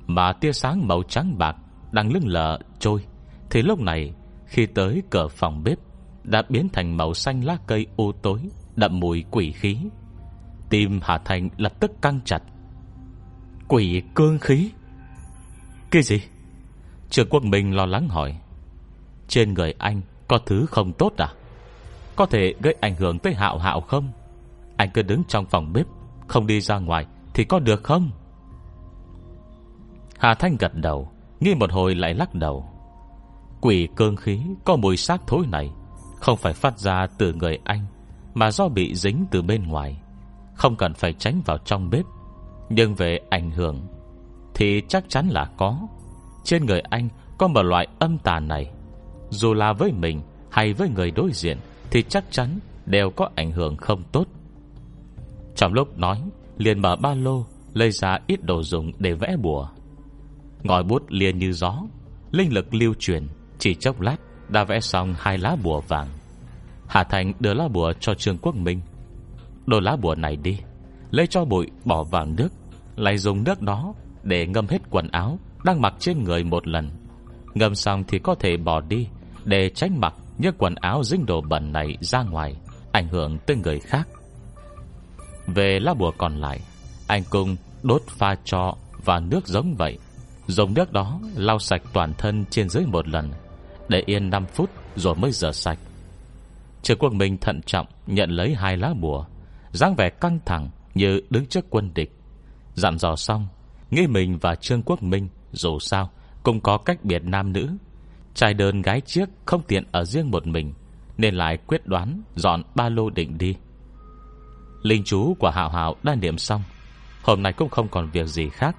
[0.08, 1.56] Mà tia sáng màu trắng bạc
[1.92, 3.06] Đang lưng lờ trôi,
[3.50, 4.14] Thì lúc này,
[4.46, 5.78] Khi tới cửa phòng bếp,
[6.24, 8.40] Đã biến thành màu xanh lá cây u tối,
[8.76, 9.78] Đậm mùi quỷ khí.
[10.70, 12.44] Tim Hà Thành lập tức căng chặt.
[13.68, 14.72] Quỷ cương khí.
[15.92, 16.22] Cái gì?
[17.10, 18.38] Trường quân Minh lo lắng hỏi.
[19.28, 21.34] Trên người anh có thứ không tốt à?
[22.16, 24.12] Có thể gây ảnh hưởng tới hạo hạo không?
[24.78, 25.86] Anh cứ đứng trong phòng bếp,
[26.28, 28.12] Không đi ra ngoài Thì có được không?
[30.20, 32.70] Hà Thanh gật đầu Nghĩ một hồi lại lắc đầu.
[33.62, 35.72] Quỷ cương khí có mùi xác thối này,
[36.20, 37.86] Không phải phát ra từ người anh,
[38.34, 40.02] Mà do bị dính từ bên ngoài.
[40.54, 42.06] Không cần phải tránh vào trong bếp.
[42.70, 43.88] Nhưng về ảnh hưởng
[44.54, 45.88] Thì chắc chắn là có.
[46.44, 48.72] Trên người anh có một loại âm tà này.
[49.30, 51.58] Dù là với mình hay với người đối diện
[51.92, 54.28] Thì chắc chắn đều có ảnh hưởng không tốt.
[55.56, 56.22] Trong lúc nói,
[56.58, 59.70] liền mở ba lô, Lấy ra ít đồ dùng để vẽ bùa.
[60.64, 61.84] Ngòi bút liền như gió,
[62.32, 63.28] Linh lực lưu truyền,
[63.60, 64.16] Chỉ chốc lát
[64.50, 66.08] đã vẽ xong hai lá bùa vàng.
[66.88, 68.82] Hà Thành đưa lá bùa cho Trương Quốc Minh.
[69.66, 70.60] Đồ lá bùa này đi.
[71.12, 72.50] Lấy cho bụi, bỏ vào nước,
[72.96, 76.90] Lại dùng nước đó để ngâm hết quần áo Đang mặc trên người một lần.
[77.54, 79.08] Ngâm xong thì có thể bỏ đi
[79.44, 82.56] Để tránh mặc những quần áo dính đồ bẩn này ra ngoài,
[82.92, 84.08] Ảnh hưởng tới người khác.
[85.48, 86.60] Về lá bùa còn lại,
[87.08, 89.98] Anh cung đốt pha cho Và nước giống vậy,
[90.48, 93.32] Dùng nước đó lau sạch toàn thân trên dưới một lần,
[93.90, 95.80] Để yên 5 phút Rồi mới rửa sạch.
[96.82, 99.26] Trường quân Minh thận trọng nhận lấy hai lá bùa,
[99.72, 102.12] dáng vẻ căng thẳng như đứng trước quân địch.
[102.74, 103.48] Dặn dò xong
[103.92, 106.10] Nghĩ mình và Trương Quốc Minh, Dù sao,
[106.44, 107.70] cũng có cách biệt nam nữ.
[108.34, 110.74] Trai đơn gái chiếc không tiện ở riêng một mình,
[111.18, 113.56] Nên lại quyết đoán Dọn ba lô định đi.
[114.82, 116.64] Linh chú của Hạo Hạo đã niệm xong,
[117.24, 118.76] Hôm nay cũng không còn việc gì khác.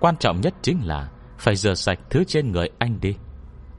[0.00, 3.14] Quan trọng nhất chính là Phải rửa sạch thứ trên người anh đi.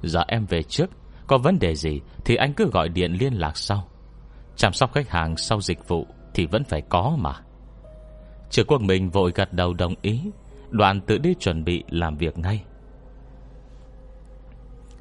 [0.01, 0.89] Giờ em về trước,
[1.27, 3.87] Có vấn đề gì thì anh cứ gọi điện liên lạc sau.
[4.55, 7.33] Chăm sóc khách hàng sau dịch vụ Thì vẫn phải có mà.
[8.53, 10.21] Trừ quân mình vội gật đầu đồng ý.
[10.69, 12.63] Đoàn tự đi chuẩn bị làm việc ngay.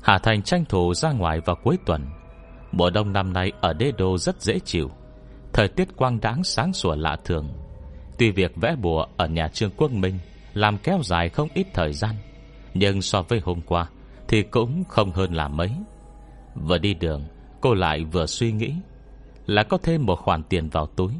[0.02, 2.06] Hà Thành tranh thủ ra ngoài vào cuối tuần.
[2.72, 4.90] Mùa đông năm nay ở đế đô rất dễ chịu.
[5.52, 7.48] Thời tiết quang đáng sáng sủa lạ thường.
[8.18, 10.18] Tuy việc vẽ bùa ở nhà trương quốc minh
[10.54, 12.14] Làm kéo dài không ít thời gian,
[12.74, 13.88] Nhưng so với hôm qua
[14.28, 15.70] Thì cũng không hơn là mấy.
[16.54, 17.24] Vừa đi đường,
[17.60, 18.74] Cô lại vừa suy nghĩ
[19.46, 21.12] Là có thêm một khoản tiền vào túi.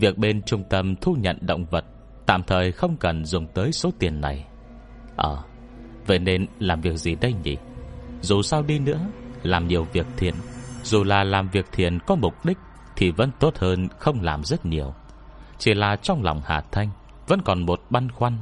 [0.00, 1.84] Việc bên trung tâm thu nhận động vật
[2.26, 4.44] Tạm thời không cần dùng tới số tiền này.
[5.16, 5.42] Ờ
[6.06, 7.56] Vậy nên làm việc gì đây nhỉ?
[8.20, 9.00] Dù sao đi nữa,
[9.42, 10.34] Làm nhiều việc thiện.
[10.82, 12.58] Dù là làm việc thiện có mục đích
[12.96, 14.94] Thì vẫn tốt hơn không làm rất nhiều.
[15.58, 16.90] Chỉ là trong lòng Hà Thanh
[17.26, 18.38] Vẫn còn một băn khoăn.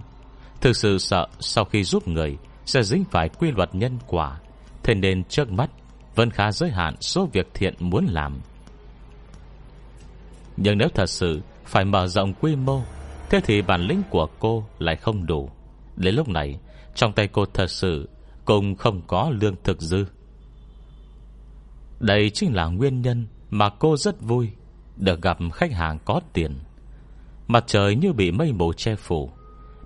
[0.60, 4.40] Thực sự sợ sau khi giúp người Sẽ dính phải quy luật nhân quả,
[4.82, 5.70] Thế nên trước mắt
[6.14, 8.40] Vẫn khá giới hạn số việc thiện muốn làm.
[10.56, 12.82] Nhưng nếu thật sự Phải mở rộng quy mô,
[13.30, 15.50] Thế thì bản lĩnh của cô lại không đủ.
[15.96, 16.58] Đến lúc này,
[16.94, 18.08] Trong tay cô thật sự
[18.44, 20.04] Cũng không có lương thực dư.
[22.00, 24.50] Đây chính là nguyên nhân Mà cô rất vui
[24.96, 26.58] Được gặp khách hàng có tiền.
[27.48, 29.30] Mặt trời như bị mây mù che phủ.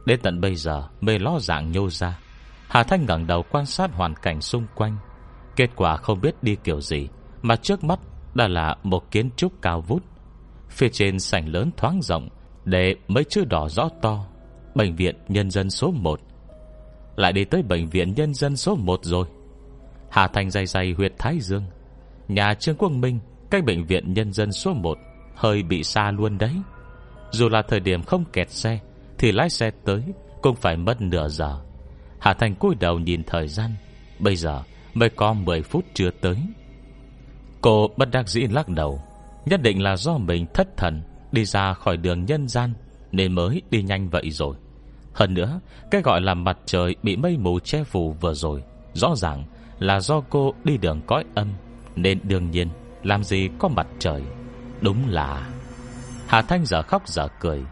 [0.06, 2.18] Đến tận bây giờ mê lo dạng nhô ra.
[2.68, 4.96] Hà Thanh ngẩng đầu quan sát hoàn cảnh xung quanh.
[5.56, 7.08] Kết quả không biết đi kiểu gì,
[7.42, 8.00] Mà trước mắt
[8.34, 10.02] đã là một kiến trúc cao vút.
[10.70, 12.28] Phía trên sảnh lớn thoáng rộng,
[12.64, 14.26] để mấy chữ đỏ rõ to,
[14.74, 16.20] Bệnh viện Nhân dân số 1
[17.16, 19.26] Lại đi tới Bệnh viện Nhân dân số 1 rồi.
[20.10, 21.64] Hà Thành dày dày huyệt Thái Dương.
[22.28, 23.18] Nhà Trương Quốc Minh
[23.50, 24.98] Cách Bệnh viện Nhân dân số 1
[25.34, 26.52] Hơi bị xa luôn đấy.
[27.30, 28.78] Dù là thời điểm không kẹt xe,
[29.18, 30.02] Thì lái xe tới
[30.42, 31.60] Cũng phải mất nửa giờ.
[32.20, 33.70] Hà Thành cúi đầu nhìn thời gian,
[34.18, 34.62] Bây giờ
[34.94, 36.36] mới có 10 phút chưa tới.
[37.60, 39.02] Cô bất đắc dĩ lắc đầu.
[39.46, 42.72] Nhất định là do mình thất thần, Đi ra khỏi đường nhân gian,
[43.12, 44.56] Nên mới đi nhanh vậy rồi.
[45.14, 49.16] Hơn nữa, Cái gọi là mặt trời bị mây mù che phủ vừa rồi, Rõ
[49.16, 49.44] ràng
[49.78, 51.48] là do cô đi đường cõi âm,
[51.96, 52.68] Nên đương nhiên,
[53.02, 54.22] Làm gì có mặt trời.
[54.80, 55.50] Đúng là
[56.26, 57.62] Hà Thanh giờ khóc giờ cười.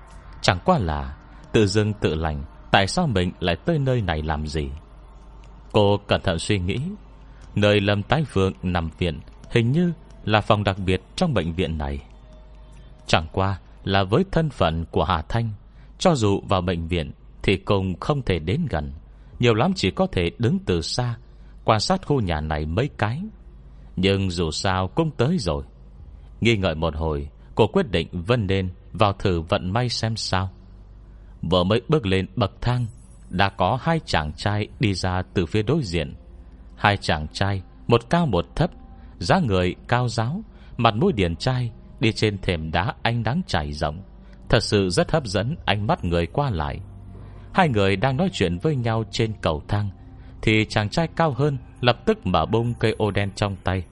[0.43, 1.17] Chẳng qua là,
[1.53, 4.71] Tự dưng tự lành, Tại sao mình lại tới nơi này làm gì?
[5.73, 6.81] Cô cẩn thận suy nghĩ.
[7.55, 9.93] Nơi Lâm Tái Phương nằm viện, Hình như
[10.29, 12.01] là phòng đặc biệt trong bệnh viện này.
[13.07, 15.51] Chẳng qua là với thân phận của Hà Thanh,
[15.99, 17.13] Cho dù vào bệnh viện
[17.43, 18.93] Thì cũng không thể đến gần.
[19.39, 21.17] Nhiều lắm chỉ có thể đứng từ xa,
[21.65, 23.23] Quan sát khu nhà này mấy cái.
[23.97, 25.65] Nhưng dù sao cũng tới rồi.
[26.41, 30.51] Nghi ngợi một hồi, Cô quyết định vân lên Vào thử vận may xem sao.
[31.51, 32.87] Vừa mới bước lên bậc thang,
[33.31, 36.15] Đã có hai chàng trai đi ra từ phía đối diện.
[36.77, 38.71] Hai chàng trai, Một cao một thấp
[39.19, 40.43] dáng người cao giáo,
[40.77, 44.03] Mặt mũi điển trai, Đi trên thềm đá anh đáng trải rộng.
[44.49, 46.81] Thật sự rất hấp dẫn ánh mắt người qua lại.
[47.55, 49.89] Hai người đang nói chuyện với nhau trên cầu thang,
[50.43, 53.85] Thì chàng trai cao hơn Lập tức mở bung cây ô đen trong tay.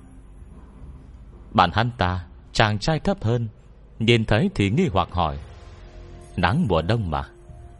[1.52, 3.48] Bạn hắn ta, Chàng trai thấp hơn,
[3.98, 5.38] Nhìn thấy thì nghi hoặc hỏi.
[6.36, 7.22] Nắng mùa đông mà,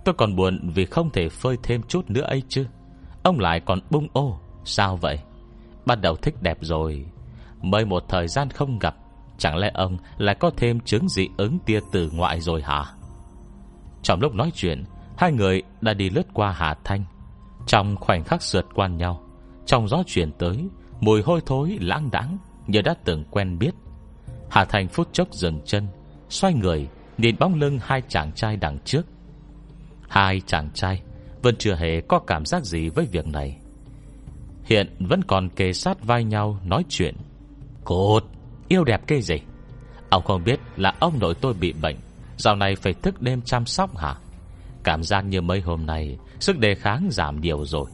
[0.05, 2.67] Tôi còn buồn vì không thể phơi thêm chút nữa ấy chứ.
[3.23, 5.19] Ông lại còn bung ô, Sao vậy?
[5.87, 7.07] Bắt đầu thích đẹp rồi.
[7.63, 8.97] Mới một thời gian không gặp,
[9.39, 12.85] Chẳng lẽ ông lại có thêm chứng dị ứng tia từ ngoại rồi hả?
[14.03, 14.85] Trong lúc nói chuyện,
[15.17, 17.05] Hai người đã đi lướt qua Hà Thanh.
[17.67, 19.23] Trong khoảnh khắc sượt qua nhau,
[19.67, 20.69] Trong gió chuyển tới,
[21.01, 23.71] Mùi hôi thối lãng đãng Như đã từng quen biết.
[24.51, 25.89] Hà Thanh phút chốc dừng chân,
[26.29, 26.89] Xoay người,
[27.19, 29.03] Nhìn bóng lưng hai chàng trai đằng trước.
[30.09, 31.03] Hai chàng trai
[31.43, 33.59] Vẫn chưa hề có cảm giác gì với việc này.
[34.65, 37.17] Hiện vẫn còn kề sát vai nhau Nói chuyện.
[37.87, 38.25] Cột,
[38.69, 39.37] Yêu đẹp cái gì?
[40.11, 41.97] Ông không biết là ông nội tôi bị bệnh,
[42.37, 44.15] Dạo này phải thức đêm chăm sóc hả?
[44.85, 47.87] Cảm giác như mấy hôm nay, Sức đề kháng giảm nhiều rồi.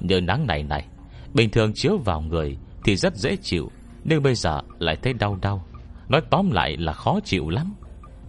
[0.00, 0.86] Như nắng này này,
[1.34, 3.70] Bình thường chiếu vào người Thì rất dễ chịu,
[4.04, 5.64] Nhưng bây giờ lại thấy đau đau.
[6.08, 7.74] Nói tóm lại là khó chịu lắm.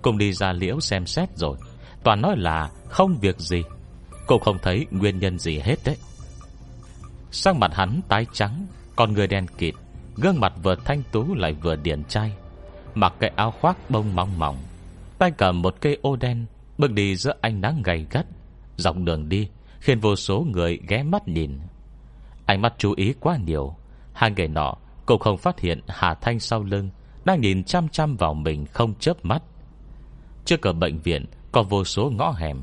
[0.01, 1.57] Cùng đi ra liễu xem xét rồi,
[2.03, 3.63] Toàn nói là không việc gì.
[4.27, 5.97] Cô không thấy nguyên nhân gì hết đấy.
[7.31, 9.73] Sang mặt hắn tái trắng còn người đen kịt
[10.17, 12.33] Gương mặt vừa thanh tú lại vừa điển trai,
[12.95, 14.57] Mặc cái áo khoác bông mỏng mỏng,
[15.17, 16.45] Tay cầm một cây ô đen,
[16.77, 18.25] Bước đi giữa ánh nắng gầy gắt,
[18.77, 19.49] Dọc đường đi
[19.79, 21.59] Khiến vô số người ghé mắt nhìn.
[22.45, 23.75] Ánh mắt chú ý quá nhiều,
[24.13, 26.89] Hai người nọ cũng không phát hiện Hà Thanh sau lưng
[27.25, 29.43] Đang nhìn chăm chăm vào mình không chớp mắt.
[30.45, 32.61] Trước cửa bệnh viện Có vô số ngõ hẻm,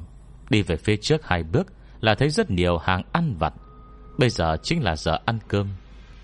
[0.50, 1.66] Đi về phía trước hai bước
[2.00, 3.54] Là thấy rất nhiều hàng ăn vặt,
[4.18, 5.68] Bây giờ chính là giờ ăn cơm.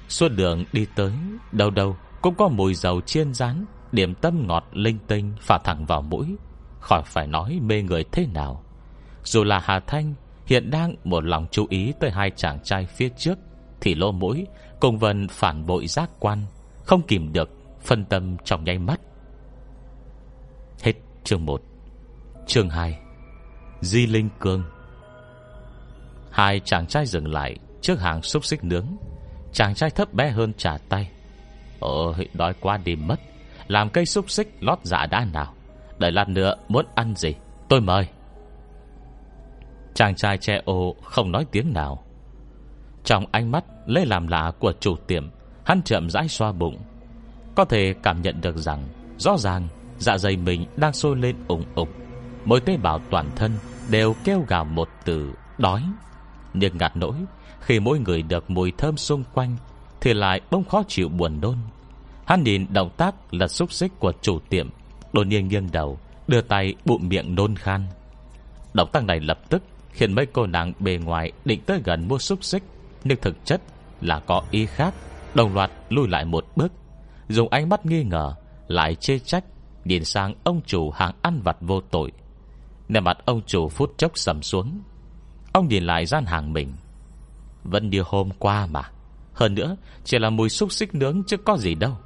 [0.08, 1.12] Suốt đường đi tới,
[1.52, 5.86] Đâu đâu cũng có mùi dầu chiên rán, Điểm tâm ngọt linh tinh Phả thẳng
[5.86, 6.36] vào mũi.
[6.80, 8.64] Khỏi phải nói mê người thế nào.
[9.24, 10.14] Dù là Hà Thanh,
[10.46, 13.38] Hiện đang một lòng chú ý tới hai chàng trai phía trước,
[13.80, 14.46] Thì lỗ mũi
[14.80, 16.46] Cùng vần phản bội giác quan,
[16.84, 19.00] Không kìm được Phân tâm trong nháy mắt.
[20.82, 20.92] Hết
[21.24, 21.62] chương 1
[22.46, 22.98] Chương 2
[23.80, 24.62] Di Linh Cương.
[26.30, 28.86] Hai chàng trai dừng lại Trước hàng xúc xích nướng.
[29.56, 31.10] Chàng trai thấp bé hơn trả tay.
[31.80, 33.20] Ôi đói quá đi mất.
[33.66, 35.54] Làm cây xúc xích, lót dạ đã nào.
[35.98, 37.34] Đợi lát nữa muốn ăn gì,
[37.68, 38.08] Tôi mời.
[39.94, 42.04] Chàng trai che ô, không nói tiếng nào.
[43.04, 45.30] Trong ánh mắt lê làm lạ của chủ tiệm,
[45.64, 46.78] Hắn chậm rãi xoa bụng.
[47.54, 48.88] Có thể cảm nhận được rằng,
[49.18, 51.88] Rõ ràng dạ dày mình đang sôi lên ủng ục.
[52.44, 53.52] Mỗi tế bào toàn thân
[53.90, 55.82] Đều kêu gào một từ, Đói.
[56.54, 57.14] Nhưng ngặt nỗi
[57.66, 59.56] khi mỗi người được mùi thơm xung quanh,
[60.00, 61.56] Thì lại bông khó chịu buồn nôn.
[62.26, 64.70] Hắn nhìn động tác là xúc xích của chủ tiệm,
[65.12, 65.98] Đột nhiên nghiêng đầu,
[66.28, 67.86] Đưa tay bụng miệng nôn khan.
[68.74, 72.18] Động tác này lập tức Khiến mấy cô nàng bề ngoài định tới gần mua
[72.18, 72.62] xúc xích,
[73.04, 73.60] Nhưng thực chất
[74.00, 74.94] là có ý khác,
[75.34, 76.72] Đồng loạt lui lại một bước,
[77.28, 78.34] Dùng ánh mắt nghi ngờ,
[78.68, 79.44] Lại chê trách,
[79.84, 82.12] Nhìn sang ông chủ hàng ăn vặt vô tội.
[82.88, 84.80] Nè mặt ông chủ phút chốc sầm xuống.
[85.52, 86.72] Ông nhìn lại gian hàng mình.
[87.70, 88.82] Vẫn như hôm qua mà.
[89.32, 91.98] Hơn nữa Chỉ là mùi xúc xích nướng chứ có gì đâu.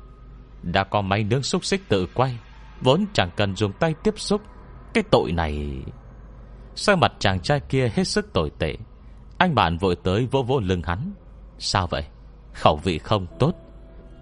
[0.63, 2.39] Đã có máy nướng xúc xích tự quay
[2.81, 4.43] Vốn chẳng cần dùng tay tiếp xúc.
[4.95, 5.83] Cái tội này
[6.75, 8.77] Sao mặt chàng trai kia hết sức tồi tệ.
[9.39, 11.13] Anh bạn vội tới vỗ vỗ lưng hắn.
[11.59, 12.05] Sao vậy?
[12.53, 13.53] Khẩu vị không tốt.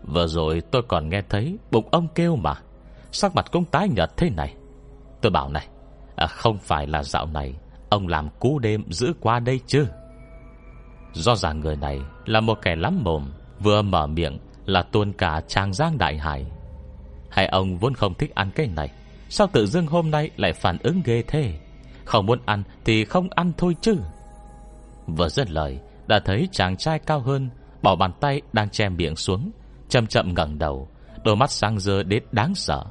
[0.03, 2.55] Vừa rồi tôi còn nghe thấy Bụng ông kêu mà.
[3.13, 4.55] Sắc mặt cũng tái nhợt thế này.
[5.21, 5.69] Tôi bảo này
[6.17, 7.55] à, Không phải là dạo này
[7.91, 9.87] Ông làm cú đêm giữ qua đây chứ?
[11.13, 15.41] Do rằng người này Là một kẻ lắm mồm, Vừa mở miệng là tuôn cả
[15.49, 16.47] trang giang đại hải.
[17.31, 18.91] Hai ông vốn không thích ăn cái này,
[19.29, 21.59] Sao tự dưng hôm nay lại phản ứng ghê thế?
[22.05, 23.97] Không muốn ăn thì không ăn thôi chứ.
[25.07, 27.51] Vừa dứt lời, Đã thấy chàng trai cao hơn,
[27.83, 29.51] Bỏ bàn tay đang che miệng xuống,
[29.89, 30.89] Chậm chậm ngẩng đầu,
[31.25, 32.85] Đôi mắt sáng dơ đến đáng sợ.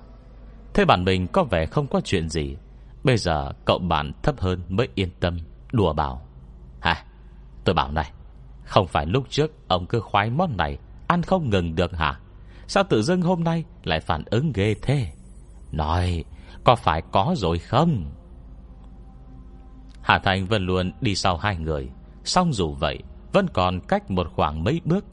[0.74, 2.56] Thế bạn mình có vẻ không có chuyện gì,
[3.04, 5.38] Bây giờ cậu bạn thấp hơn mới yên tâm,
[5.72, 6.27] Đùa bảo
[7.68, 8.12] tôi bảo này,
[8.64, 10.78] Không phải lúc trước ông cứ khoái món này,
[11.08, 12.20] Ăn không ngừng được hả?
[12.68, 15.12] Sao tự dưng hôm nay lại phản ứng ghê thế?
[15.72, 16.24] Nói,
[16.64, 18.12] Có phải có rồi không?
[20.02, 21.90] Hà Thành vẫn luôn đi sau hai người
[22.24, 23.00] Xong dù vậy,
[23.34, 25.06] Vẫn còn cách một khoảng mấy bước.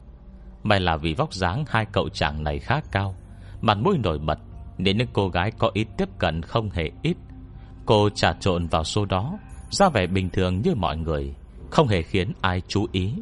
[0.63, 3.15] May là vì vóc dáng hai cậu chàng này khá cao,
[3.61, 4.39] Mặt mũi nổi bật,
[4.77, 7.17] Nên những cô gái có ít tiếp cận không hề ít.
[7.85, 9.37] Cô trà trộn vào số đó,
[9.69, 11.35] Ra vẻ bình thường như mọi người.
[11.71, 13.13] Không hề khiến ai chú ý.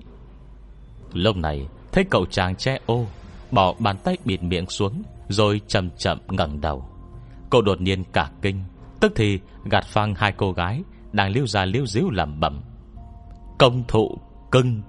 [1.14, 3.06] Lúc này, Thấy cậu chàng che ô,
[3.52, 6.86] Bỏ bàn tay bịt miệng xuống, Rồi chậm chậm ngẩng đầu.
[7.50, 8.64] Cô đột nhiên cả kinh,
[9.00, 12.62] Tức thì gạt phăng hai cô gái Đang liêu ra liêu díu làm bẩm.
[13.60, 14.18] Công thụ
[14.52, 14.82] cưng,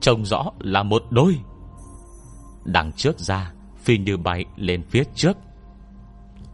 [0.00, 1.38] Trông rõ là một đôi.
[2.64, 5.36] Đằng trước ra, Phi như bay lên phía trước.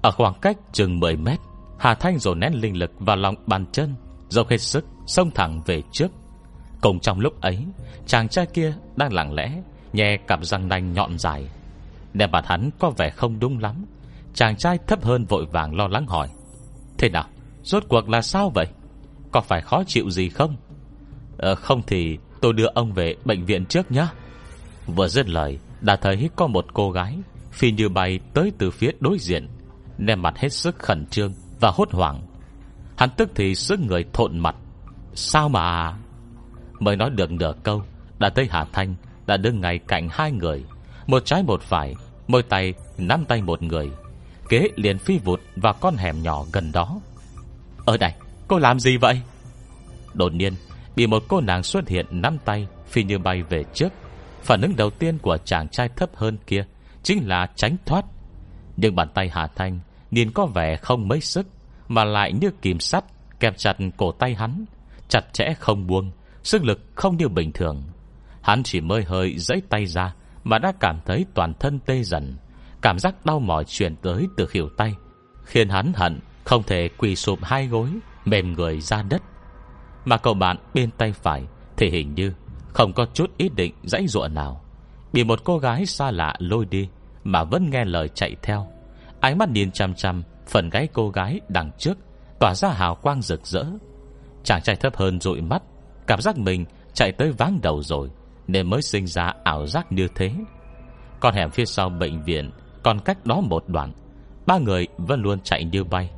[0.03, 1.39] Ở khoảng cách chừng 10 mét,
[1.79, 3.95] Hà Thanh rồi nén linh lực vào lòng bàn chân,
[4.29, 6.09] Dốc hết sức Xông thẳng về trước.
[6.81, 7.65] Cùng trong lúc ấy,
[8.07, 9.63] Chàng trai kia đang lặng lẽ
[9.93, 11.49] Nhè cặp răng nanh nhọn dài.
[12.15, 13.85] Nè mặt hắn có vẻ không đúng lắm.
[14.35, 16.29] Chàng trai thấp hơn vội vàng lo lắng hỏi,
[16.99, 17.25] Thế nào?
[17.63, 18.67] Rốt cuộc là sao vậy?
[19.33, 20.57] Có phải khó chịu gì không?
[21.39, 24.07] Ờ không thì Tôi đưa ông về bệnh viện trước nhé
[24.87, 27.19] Vừa dứt lời, Đã thấy có một cô gái
[27.53, 29.49] Phi như bay tới từ phía đối diện.
[29.99, 32.23] Ném mặt hết sức khẩn trương Và hốt hoảng.
[32.97, 34.57] Hắn tức thì sức người thộn mặt.
[35.15, 35.97] Sao mà
[36.79, 37.83] Mới nói được nửa câu,
[38.19, 38.95] Đã thấy Hà Thanh,
[39.27, 40.65] Đã đứng ngay cạnh hai người.
[41.07, 41.95] Một trái một phải,
[42.29, 43.91] Môi tay, nắm tay một người.
[44.49, 47.01] Kế liền phi vụt vào con hẻm nhỏ gần đó.
[47.85, 48.13] Ở đây,
[48.49, 49.21] cô làm gì vậy?
[50.15, 50.55] Đột nhiên,
[50.97, 53.89] Bị một cô nàng xuất hiện nắm tay, Phi như bay về trước.
[54.43, 56.65] Phản ứng đầu tiên của chàng trai thấp hơn kia
[57.03, 58.05] Chính là tránh thoát.
[58.77, 61.47] Nhưng bàn tay Hà Thanh Nhìn có vẻ không mấy sức,
[61.89, 63.05] Mà lại như kìm sắt,
[63.41, 64.65] Kẹp chặt cổ tay hắn,
[65.09, 66.11] Chặt chẽ không buông.
[66.49, 67.83] Sức lực không như bình thường.
[68.43, 72.37] Hắn chỉ mới hơi giãy tay ra Mà đã cảm thấy toàn thân tê dần.
[72.83, 74.95] Cảm giác đau mỏi truyền tới từ khỉu tay,
[75.45, 77.89] Khiến hắn hận Không thể quỳ sụp hai gối,
[78.25, 79.23] Mềm người ra đất.
[80.05, 81.43] Mà cậu bạn bên tay phải
[81.77, 82.33] Thì hình như
[82.73, 84.65] không có chút ý định dãy ruộng nào.
[85.13, 86.89] Bị một cô gái xa lạ lôi đi
[87.25, 88.67] Mà vẫn nghe lời chạy theo.
[89.21, 91.99] Ánh mắt nhìn chăm chăm Phần gáy cô gái đằng trước,
[92.41, 93.65] Tỏa ra hào quang rực rỡ.
[94.45, 95.63] Chàng trai thấp hơn dụi mắt
[96.09, 98.11] Cảm giác mình chạy tới váng đầu rồi,
[98.47, 100.33] Nên mới sinh ra ảo giác như thế.
[101.21, 102.51] Con hẻm phía sau bệnh viện,
[102.83, 103.93] Còn cách đó một đoạn,
[104.47, 106.11] Ba người vẫn luôn chạy như bay.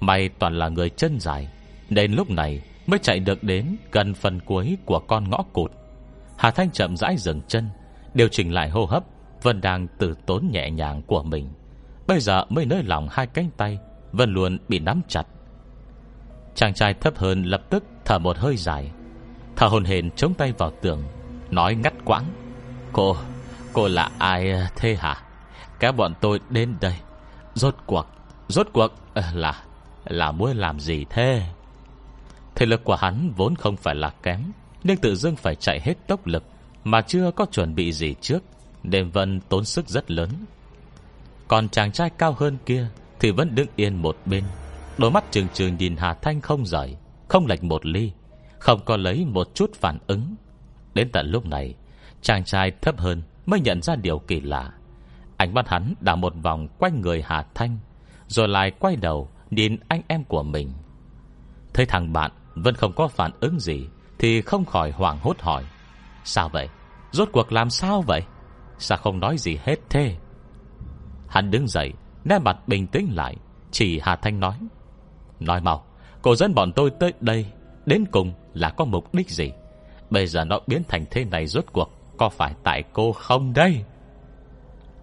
[0.00, 1.48] May toàn là người chân dài,
[1.90, 5.72] Nên lúc này mới chạy được đến Gần phần cuối của con ngõ cụt.
[6.38, 7.68] Hà Thanh chậm rãi dừng chân,
[8.14, 9.04] Điều chỉnh lại hô hấp,
[9.42, 11.48] Vẫn đang từ tốn nhẹ nhàng của mình.
[12.06, 13.78] Bây giờ mới nới lỏng hai cánh tay,
[14.12, 15.26] Vẫn luôn bị nắm chặt.
[16.54, 18.90] Chàng trai thấp hơn lập tức thở một hơi dài.
[19.56, 21.02] Thở hồn hển chống tay vào tường
[21.50, 22.24] Nói ngắt quãng.
[22.92, 23.16] Cô,
[23.72, 25.22] cô là ai thế hả?
[25.78, 26.94] Các bọn tôi đến đây.
[27.54, 28.06] Rốt cuộc,
[28.48, 29.62] rốt cuộc ờ, là
[30.04, 31.42] Là muốn làm gì thế?
[32.54, 34.40] Thể lực của hắn vốn không phải là kém
[34.84, 36.44] Nhưng tự dưng phải chạy hết tốc lực
[36.84, 38.38] Mà chưa có chuẩn bị gì trước.
[38.82, 40.30] Nên vẫn tốn sức rất lớn.
[41.48, 42.86] Còn chàng trai cao hơn kia
[43.20, 44.44] Thì vẫn đứng yên một bên.
[44.98, 46.96] Đôi mắt trừng trừng nhìn Hà Thanh không rời
[47.28, 48.12] Không lệch một ly.
[48.64, 50.34] Không có lấy một chút phản ứng.
[50.94, 51.74] Đến tận lúc này,
[52.22, 54.72] Chàng trai thấp hơn mới nhận ra điều kỳ lạ.
[55.36, 57.78] Ánh mắt hắn đảo một vòng quanh người Hà Thanh,
[58.26, 60.72] Rồi lại quay đầu Nhìn anh em của mình.
[61.74, 65.64] Thấy thằng bạn vẫn không có phản ứng gì Thì không khỏi hoảng hốt hỏi,
[66.24, 66.68] Sao vậy?
[67.12, 68.20] Rốt cuộc làm sao vậy?
[68.78, 70.16] Sao không nói gì hết thế?
[71.28, 71.92] Hắn đứng dậy,
[72.24, 73.36] Nét mặt bình tĩnh lại,
[73.70, 74.54] Chỉ Hà Thanh nói
[75.40, 75.84] Nói mau,
[76.22, 77.46] Cô dẫn bọn tôi tới đây
[77.86, 79.52] Đến cùng là có mục đích gì?
[80.10, 83.84] Bây giờ nó biến thành thế này rốt cuộc Có phải tại cô không đây?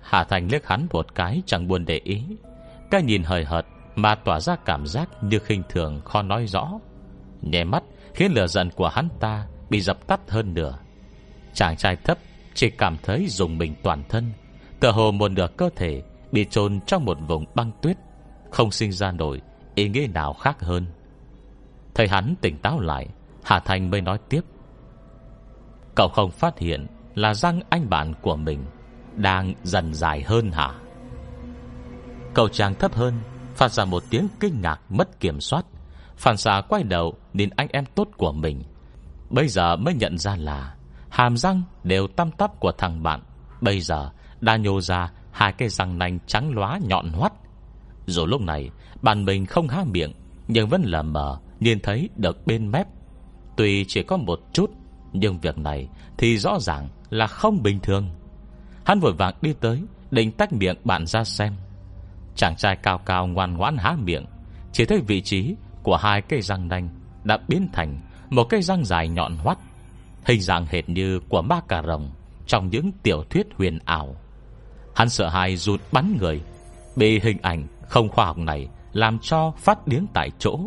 [0.02, 2.24] Hà Thành liếc hắn một cái, Chẳng buồn để ý.
[2.92, 6.72] Cái nhìn hời hợt Mà tỏa ra cảm giác như khinh thường khó nói rõ.
[7.42, 7.84] Nhẹ mắt,
[8.14, 10.78] khiến lửa giận của hắn ta Bị dập tắt hơn nửa.
[11.54, 12.18] Chàng trai thấp
[12.54, 14.32] chỉ cảm thấy dùng mình toàn thân,
[14.80, 17.98] Tựa hồ một nửa cơ thể Bị chôn trong một vùng băng tuyết,
[18.52, 19.42] Không sinh ra nổi
[19.76, 20.86] Ý nghĩa nào khác hơn.
[21.94, 23.08] Thầy hắn tỉnh táo lại
[23.44, 24.42] Hà Thành mới nói tiếp.
[25.96, 28.66] Cậu không phát hiện Là răng anh bạn của mình
[29.16, 30.72] Đang dần dài hơn hả?
[32.34, 33.14] Cậu chàng thấp hơn,
[33.56, 35.66] Phát ra một tiếng kinh ngạc mất kiểm soát.
[36.18, 38.64] Phản xạ quay đầu Nhìn anh em tốt của mình.
[39.30, 40.76] Bây giờ mới nhận ra là
[41.10, 43.22] Hàm răng đều tăm tắp của thằng bạn.
[43.62, 44.10] Bây giờ
[44.42, 47.34] đã nhô ra Hai cái răng nanh trắng lóa nhọn hoắt.
[48.06, 48.70] Rồi lúc này,
[49.02, 50.14] Bạn mình không há miệng,
[50.48, 52.88] Nhưng vẫn lờ mờ Nhìn thấy được bên mép
[53.56, 54.72] Tuy chỉ có một chút,
[55.14, 55.88] Nhưng việc này
[56.18, 58.10] thì rõ ràng là không bình thường.
[58.86, 61.54] Hắn vội vàng đi tới, Định tách miệng bạn ra xem.
[62.36, 64.26] Chàng trai cao cao ngoan ngoãn há miệng,
[64.72, 66.90] Chỉ thấy vị trí của hai cây răng nanh
[67.24, 69.58] Đã biến thành một cây răng dài nhọn hoắt,
[70.26, 72.10] Hình dạng hệt như của ma cà rồng
[72.48, 74.16] Trong những tiểu thuyết huyền ảo.
[74.96, 76.42] Hắn sợ hãi rụt bắn người,
[76.96, 80.60] Bị hình ảnh không khoa học này Làm cho phát điếng tại chỗ.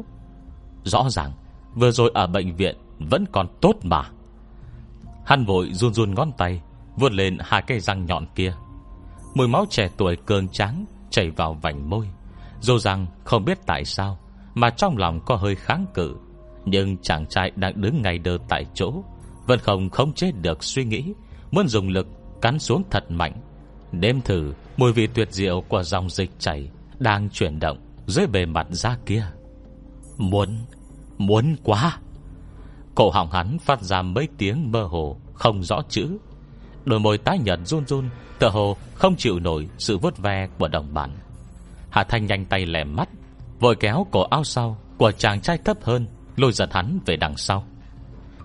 [0.84, 1.32] Rõ ràng
[1.74, 4.02] Vừa rồi ở bệnh viện Vẫn còn tốt mà.
[5.26, 6.60] Hắn vội run run ngón tay
[6.96, 8.54] Vượt lên hai cây răng nhọn kia.
[9.34, 12.08] Mùi máu trẻ tuổi cường tráng Chảy vào vành môi.
[12.60, 14.18] Dù rằng không biết tại sao,
[14.54, 16.16] Mà trong lòng có hơi kháng cự.
[16.64, 18.92] Nhưng chàng trai đang đứng ngay đơ tại chỗ,
[19.46, 21.14] Vẫn không khống chế được suy nghĩ,
[21.50, 22.06] Muốn dùng lực
[22.42, 23.32] cắn xuống thật mạnh.
[23.92, 28.46] Đêm thử, mùi vị tuyệt diệu của dòng dịch chảy Đang chuyển động dưới bề
[28.46, 29.26] mặt da kia.
[30.18, 30.48] Muốn
[31.18, 31.98] Muốn quá.
[32.94, 36.18] Cổ họng hắn phát ra mấy tiếng mơ hồ, Không rõ chữ.
[36.84, 38.08] Đôi môi tái nhật run run
[38.38, 41.10] Tờ hồ không chịu nổi sự vớt ve của đồng bạn.
[41.90, 43.08] Hà Thanh nhanh tay lẻ mắt,
[43.60, 46.06] Vội kéo cổ áo sau Của chàng trai thấp hơn,
[46.36, 47.64] Lôi giật hắn về đằng sau.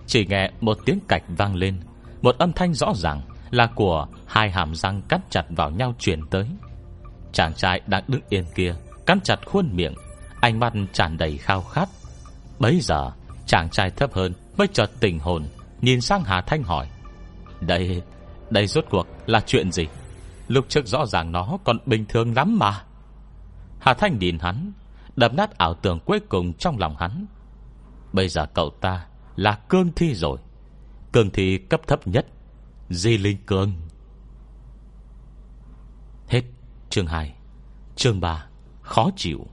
[0.06, 1.80] Chỉ nghe một tiếng cạch vang lên,
[2.22, 6.26] Một âm thanh rõ ràng Là của hai hàm răng cắt chặt vào nhau chuyển
[6.30, 6.46] tới.
[7.32, 8.74] Chàng trai đang đứng yên kia,
[9.06, 9.94] Cắn chặt khuôn miệng,
[10.40, 11.88] Ánh mắt tràn đầy khao khát.
[12.60, 13.10] Bấy giờ
[13.46, 15.46] chàng trai thấp hơn Mới chợt tình hồn
[15.82, 16.88] Nhìn sang Hà Thanh hỏi.
[17.60, 18.02] Đây,
[18.50, 19.86] đây rốt cuộc là chuyện gì?
[20.48, 22.84] Lúc trước rõ ràng nó còn bình thường lắm mà.
[23.80, 24.72] Hà Thanh nhìn hắn
[25.16, 27.26] Đập nát ảo tưởng cuối cùng trong lòng hắn.
[28.12, 29.06] Bây giờ cậu ta
[29.36, 30.38] Là cương thi rồi.
[31.12, 32.26] Cương thi cấp thấp nhất
[32.88, 33.72] Di Linh Cương.
[36.28, 36.42] Hết
[36.90, 37.34] chương 2
[37.96, 38.46] Chương 3
[38.82, 39.46] Khó chịu.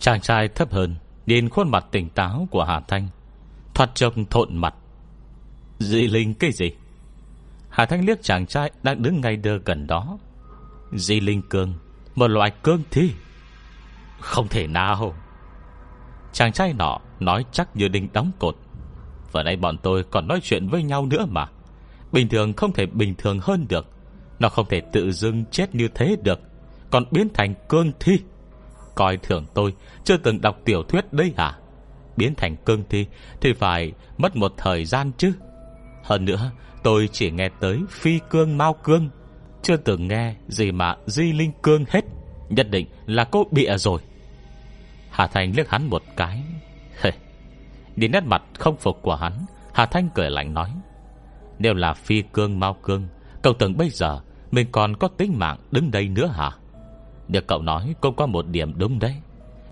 [0.00, 0.94] Chàng trai thấp hơn,
[1.26, 3.08] Nhìn khuôn mặt tỉnh táo của Hà Thanh,
[3.74, 4.74] Thoạt trông thộn mặt.
[5.78, 6.70] Dị linh cái gì?
[7.68, 10.18] Hà Thanh liếc chàng trai Đang đứng ngay đơ gần đó.
[10.92, 11.74] Di linh cương,
[12.14, 13.10] Một loại cương thi.
[14.20, 15.14] Không thể nào.
[16.32, 18.56] Chàng trai nọ nói chắc như đinh đóng cột.
[19.32, 21.46] Vừa nay bọn tôi còn nói chuyện với nhau nữa mà.
[22.12, 23.86] Bình thường không thể bình thường hơn được.
[24.38, 26.40] Nó không thể tự dưng chết như thế được.
[26.90, 28.18] Còn biến thành cương thi.
[29.00, 29.74] Coi thường tôi.
[30.04, 31.58] Chưa từng đọc tiểu thuyết đấy hả?
[32.16, 33.06] Biến thành cương thi
[33.40, 35.32] Thì phải mất một thời gian chứ.
[36.04, 36.50] Hơn nữa,
[36.82, 39.10] tôi chỉ nghe tới Phi cương mau cương.
[39.62, 42.04] Chưa từng nghe gì mà di linh cương hết.
[42.48, 44.00] Nhất định là cô bịa rồi.
[45.10, 46.42] Hà Thành liếc hắn một cái.
[47.96, 49.32] Nhìn nét mặt không phục của hắn.
[49.72, 50.70] Hà Thanh cười lạnh nói,
[51.58, 53.08] Nếu là phi cương mau cương,
[53.42, 54.20] Cậu tưởng bây giờ
[54.50, 56.50] Mình còn có tính mạng đứng đây nữa hả?
[57.30, 59.16] Được cậu nói cũng có một điểm đúng đấy.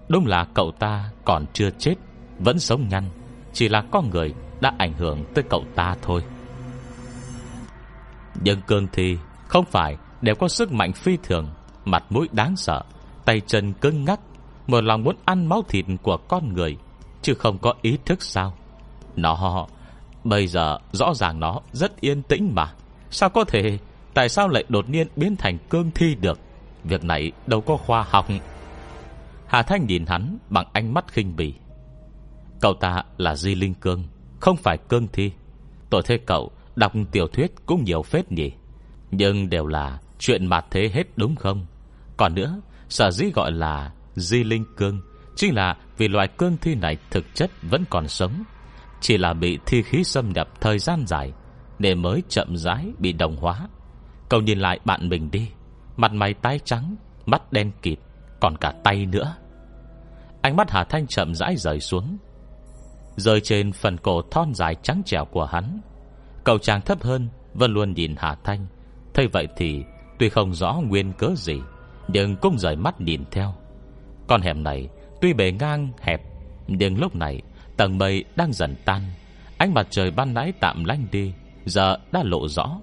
[0.09, 1.95] Đúng là cậu ta còn chưa chết
[2.39, 3.05] Vẫn sống nhăn,
[3.53, 6.23] Chỉ là con người đã ảnh hưởng tới cậu ta thôi.
[8.41, 9.17] Nhưng cương thi
[9.49, 11.49] Không phải đều có sức mạnh phi thường
[11.85, 12.83] Mặt mũi đáng sợ
[13.25, 14.21] Tay chân cứng ngắc
[14.67, 16.77] Một lòng muốn ăn máu thịt của con người
[17.23, 18.55] Chứ không có ý thức sao?
[19.17, 19.67] Nó
[20.25, 22.73] Bây giờ rõ ràng nó rất yên tĩnh mà.
[23.11, 23.79] Sao có thể
[24.15, 26.41] Tại sao lại đột nhiên biến thành cương thi được?
[26.89, 28.27] Việc này đâu có khoa học.
[29.47, 31.55] Hà Thanh nhìn hắn Bằng ánh mắt khinh bỉ.
[32.61, 34.05] Cậu ta là Di Linh Cương,
[34.41, 35.33] Không phải cương thi.
[35.91, 38.51] Tôi thấy cậu đọc tiểu thuyết cũng nhiều phết nhỉ.
[39.11, 41.67] Nhưng đều là Chuyện mặt thế hết đúng không?
[42.17, 45.01] Còn nữa, Sở dĩ gọi là Di Linh Cương
[45.37, 48.43] Chính là vì loại cương thi này thực chất vẫn còn sống.
[49.01, 51.33] Chỉ là bị thi khí xâm nhập thời gian dài
[51.79, 53.69] để mới chậm rãi bị đồng hóa.
[54.29, 55.49] Cậu nhìn lại bạn mình đi.
[55.99, 56.97] Mặt mày tái trắng,
[57.27, 57.99] Mắt đen kịt,
[58.41, 59.35] Còn cả tay nữa.
[60.43, 62.19] Ánh mắt Hà Thanh chậm rãi rời xuống.
[63.17, 65.81] Rơi trên phần cổ thon dài trắng trẻo của hắn,
[66.45, 68.67] Cậu chàng thấp hơn Vẫn luôn nhìn Hà Thanh.
[69.15, 69.85] Thấy vậy thì
[70.19, 71.61] Tuy không rõ nguyên cớ gì,
[72.09, 73.55] Nhưng cũng rời mắt nhìn theo.
[74.29, 74.89] Con hẻm này
[75.21, 76.23] Tuy bề ngang, hẹp,
[76.67, 77.43] Nhưng lúc này
[77.77, 79.03] tầng mây đang dần tan.
[79.59, 81.33] Ánh mặt trời ban nãy tạm lanh đi,
[81.65, 82.81] Giờ đã lộ rõ.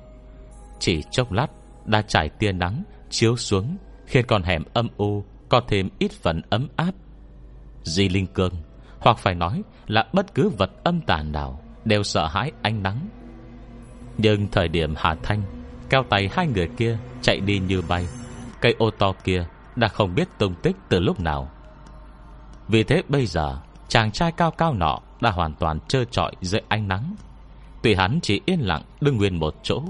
[0.80, 1.48] Chỉ chốc lát,
[1.86, 2.84] Đã trải tia nắng
[3.16, 6.92] chiếu xuống, Khiến con hẻm âm u Có thêm ít phần ấm áp.
[7.84, 8.54] Di Linh Cương,
[9.00, 13.08] Hoặc phải nói là bất cứ vật âm tàn nào, Đều sợ hãi ánh nắng.
[14.18, 15.42] Nhưng thời điểm Hà Thanh
[15.90, 18.08] Cao tay hai người kia chạy đi như bay,
[18.62, 19.46] Cây ô to kia
[19.76, 21.50] Đã không biết tung tích từ lúc nào.
[22.68, 23.58] Vì thế bây giờ,
[23.88, 27.16] Chàng trai cao cao nọ Đã hoàn toàn trơ trọi dưới ánh nắng.
[27.84, 29.84] Tuy hắn chỉ yên lặng đứng nguyên một chỗ,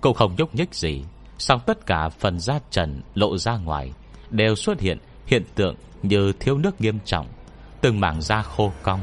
[0.00, 1.04] Cũng không nhúc nhích gì
[1.38, 3.92] Xong tất cả phần da trần lộ ra ngoài,
[4.30, 7.26] Đều xuất hiện hiện tượng Như thiếu nước nghiêm trọng,
[7.80, 9.00] Từng mảng da khô cong.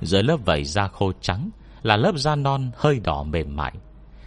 [0.00, 1.50] Dưới lớp vảy da khô trắng
[1.82, 3.72] Là lớp da non hơi đỏ mềm mại.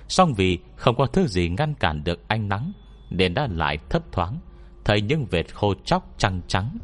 [0.07, 2.71] Xong vì không có thứ gì ngăn cản được ánh nắng,
[3.09, 4.39] Nên đã lại thấp thoáng,
[4.85, 6.77] Thấy những vệt khô chóc trăng trắng.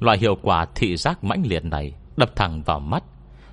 [0.00, 3.04] Loại hiệu quả thị giác mãnh liệt này Đập thẳng vào mắt.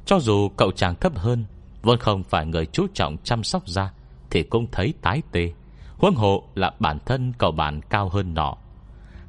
[0.05, 1.45] Cho dù cậu chàng thấp hơn
[1.81, 3.91] Vốn không phải người chú trọng chăm sóc da
[4.31, 5.53] thì cũng thấy tái tê.
[5.97, 8.55] Huống hộ là bản thân cậu bạn cao hơn nọ.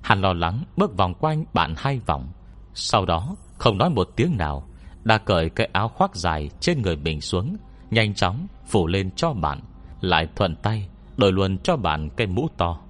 [0.03, 2.29] Hắn lo lắng bước vòng quanh bạn hai vòng.
[2.75, 4.69] Sau đó, không nói một tiếng nào,
[5.05, 7.57] Đã cởi cái áo khoác dài trên người mình xuống,
[7.91, 9.61] Nhanh chóng phủ lên cho bạn,
[10.01, 12.81] Lại thuận tay Đổi luôn cho bạn cái mũ to.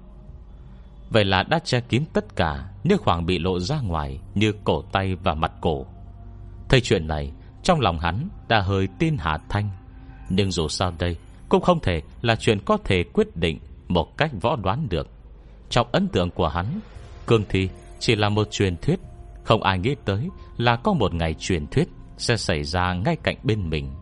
[1.11, 4.83] Vậy là đã che kín tất cả những khoảng bị lộ ra ngoài Như cổ
[4.83, 5.87] tay và mặt cổ.
[6.69, 7.33] Thấy chuyện này,
[7.63, 9.71] Trong lòng hắn đã hơi tin Hà Thanh.
[10.29, 11.17] Nhưng dù sao đây
[11.53, 15.09] cũng không thể là chuyện có thể quyết định Một cách võ đoán được.
[15.71, 16.67] Trong ấn tượng của hắn,
[17.27, 19.01] Cương thi chỉ là một truyền thuyết,
[19.45, 23.37] Không ai nghĩ tới là có một ngày truyền thuyết Sẽ xảy ra ngay cạnh
[23.43, 23.93] bên mình.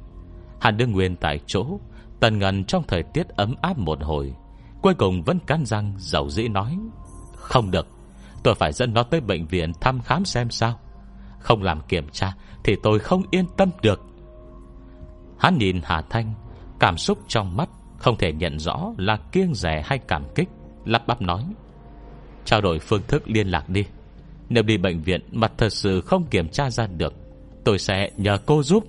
[0.61, 1.79] Hắn đương nguyên tại chỗ,
[2.21, 4.35] Tần ngần trong thời tiết ấm áp một hồi,
[4.83, 6.79] Cuối cùng vẫn cắn răng dầu dĩ nói,
[7.35, 7.87] Không được,
[8.43, 10.79] Tôi phải dẫn nó tới bệnh viện thăm khám xem sao.
[11.39, 12.35] Không làm kiểm tra
[12.65, 14.01] Thì tôi không yên tâm được.
[15.39, 16.35] Hắn nhìn Hà Thanh
[16.81, 17.69] Cảm xúc trong mắt,
[17.99, 20.49] Không thể nhận rõ là kiêng rẻ hay cảm kích,
[20.85, 21.45] Lắp bắp nói.
[22.45, 23.85] Trao đổi phương thức liên lạc đi.
[24.49, 27.15] Nếu đi bệnh viện mà thật sự không kiểm tra ra được,
[27.65, 28.85] Tôi sẽ nhờ cô giúp.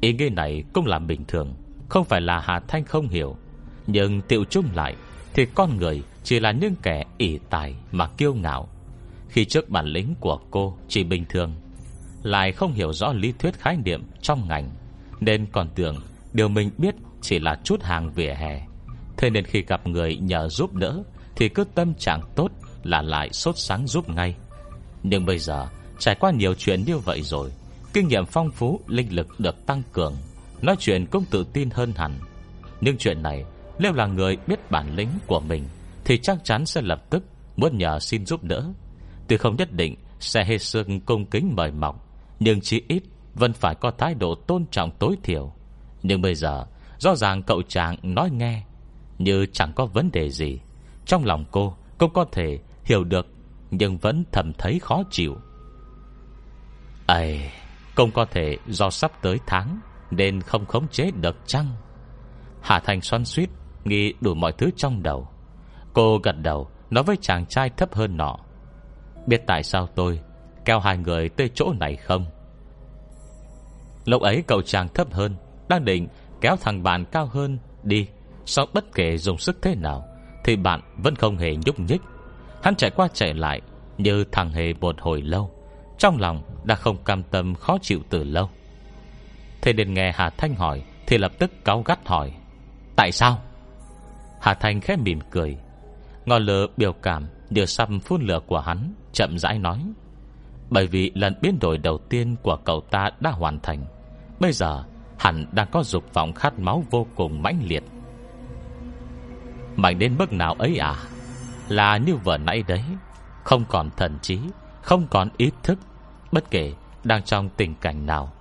[0.00, 1.54] Ý nghĩ này cũng là bình thường,
[1.88, 3.36] Không phải là Hà Thanh không hiểu.
[3.86, 4.96] Nhưng tiệu chung lại
[5.34, 8.68] Thì con người chỉ là những kẻ ỷ tài Mà kiêu ngạo.
[9.28, 11.54] Khi trước bản lĩnh của cô chỉ bình thường,
[12.22, 14.70] Lại không hiểu rõ lý thuyết khái niệm Trong ngành.
[15.20, 15.96] Nên còn tưởng
[16.32, 18.66] điều mình biết Chỉ là chút hàng vỉa hè.
[19.16, 21.02] Thế nên khi gặp người nhờ giúp đỡ,
[21.36, 22.48] Thì cứ tâm trạng tốt
[22.82, 24.36] Là lại sốt sáng giúp ngay.
[25.02, 25.66] Nhưng bây giờ,
[25.98, 27.50] trải qua nhiều chuyện như vậy rồi,
[27.92, 30.16] Kinh nghiệm phong phú, Linh lực được tăng cường,
[30.62, 32.18] Nói chuyện cũng tự tin hơn hẳn.
[32.80, 33.44] Nhưng chuyện này,
[33.78, 35.64] Nếu là người biết bản lĩnh của mình,
[36.04, 37.24] Thì chắc chắn sẽ lập tức
[37.56, 38.72] Muốn nhờ xin giúp đỡ.
[39.28, 42.08] Tuy không nhất định sẽ hết sức cung kính mời mọc,
[42.40, 43.02] Nhưng chỉ ít
[43.36, 45.52] vẫn phải có thái độ tôn trọng tối thiểu.
[46.02, 46.66] Nhưng bây giờ,
[46.98, 48.62] Rõ ràng cậu chàng nói nghe,
[49.18, 50.60] Như chẳng có vấn đề gì.
[51.06, 53.26] Trong lòng cô cũng có thể hiểu được,
[53.70, 55.36] Nhưng vẫn thầm thấy khó chịu.
[57.06, 57.50] Ây,
[57.94, 59.80] Cũng có thể do sắp tới tháng,
[60.10, 61.66] Nên không khống chế được chăng?
[62.62, 63.50] Hà Thành Xoan suýt
[63.84, 65.28] Nghĩ đủ mọi thứ trong đầu.
[65.92, 68.36] Cô gật đầu, Nói với chàng trai thấp hơn nọ,
[69.26, 70.20] Biết tại sao tôi
[70.64, 72.26] Kéo hai người tới chỗ này không?
[74.06, 75.34] Lúc ấy cậu chàng thấp hơn,
[75.68, 76.08] Đang định
[76.40, 78.06] kéo thằng bạn cao hơn Đi,
[78.44, 80.04] Sau bất kể dùng sức thế nào
[80.44, 82.00] Thì bạn vẫn không hề nhúc nhích.
[82.62, 83.60] Hắn chạy qua chạy lại
[83.98, 85.50] Như thằng hề một hồi lâu,
[85.98, 88.50] Trong lòng đã không cam tâm khó chịu từ lâu.
[89.62, 92.32] Thế nên nghe Hà Thanh hỏi Thì lập tức cáu gắt hỏi,
[92.96, 93.38] Tại sao?
[94.40, 95.56] Hà Thanh khẽ mỉm cười,
[96.26, 99.78] Ngọn lửa biểu cảm Điều xăm phun lửa của hắn Chậm rãi nói,
[100.70, 103.84] Bởi vì lần biến đổi đầu tiên của cậu ta đã hoàn thành
[104.40, 104.84] Bây giờ,
[105.18, 107.82] Hẳn đang có dục vọng khát máu vô cùng mãnh liệt.
[109.76, 110.96] Mạnh đến mức nào ấy à?
[111.68, 112.82] Là như vừa nãy đấy.
[113.44, 114.38] Không còn thần trí,
[114.82, 115.78] Không còn ý thức,
[116.32, 116.72] Bất kể
[117.04, 118.32] đang trong tình cảnh nào.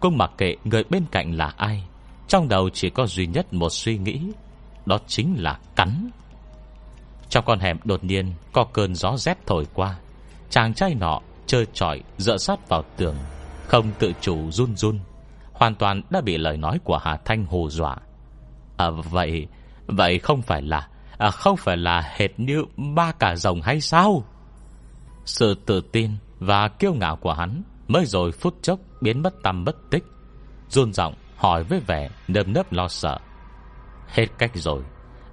[0.00, 1.84] Cũng mặc kệ người bên cạnh là ai,
[2.28, 4.20] Trong đầu chỉ có duy nhất một suy nghĩ,
[4.86, 6.10] Đó chính là cắn.
[7.28, 9.98] Trong con hẻm đột nhiên Có cơn gió rét thổi qua,
[10.50, 13.16] Chàng trai nọ chơi trọi Dựa sát vào tường,
[13.66, 14.98] Không tự chủ run run.
[15.62, 17.96] Hoàn toàn đã bị lời nói của Hà Thanh hù dọa.
[18.76, 19.46] À vậy
[19.86, 20.88] Vậy không phải là
[21.18, 24.24] à, Không phải là hệt như ba cả rồng hay sao?
[25.24, 29.64] Sự tự tin Và kiêu ngạo của hắn Mới rồi phút chốc biến mất tâm
[29.64, 30.04] bất tích.
[30.68, 33.18] Run giọng hỏi với vẻ Nơm nớp lo sợ.
[34.08, 34.82] Hết cách rồi.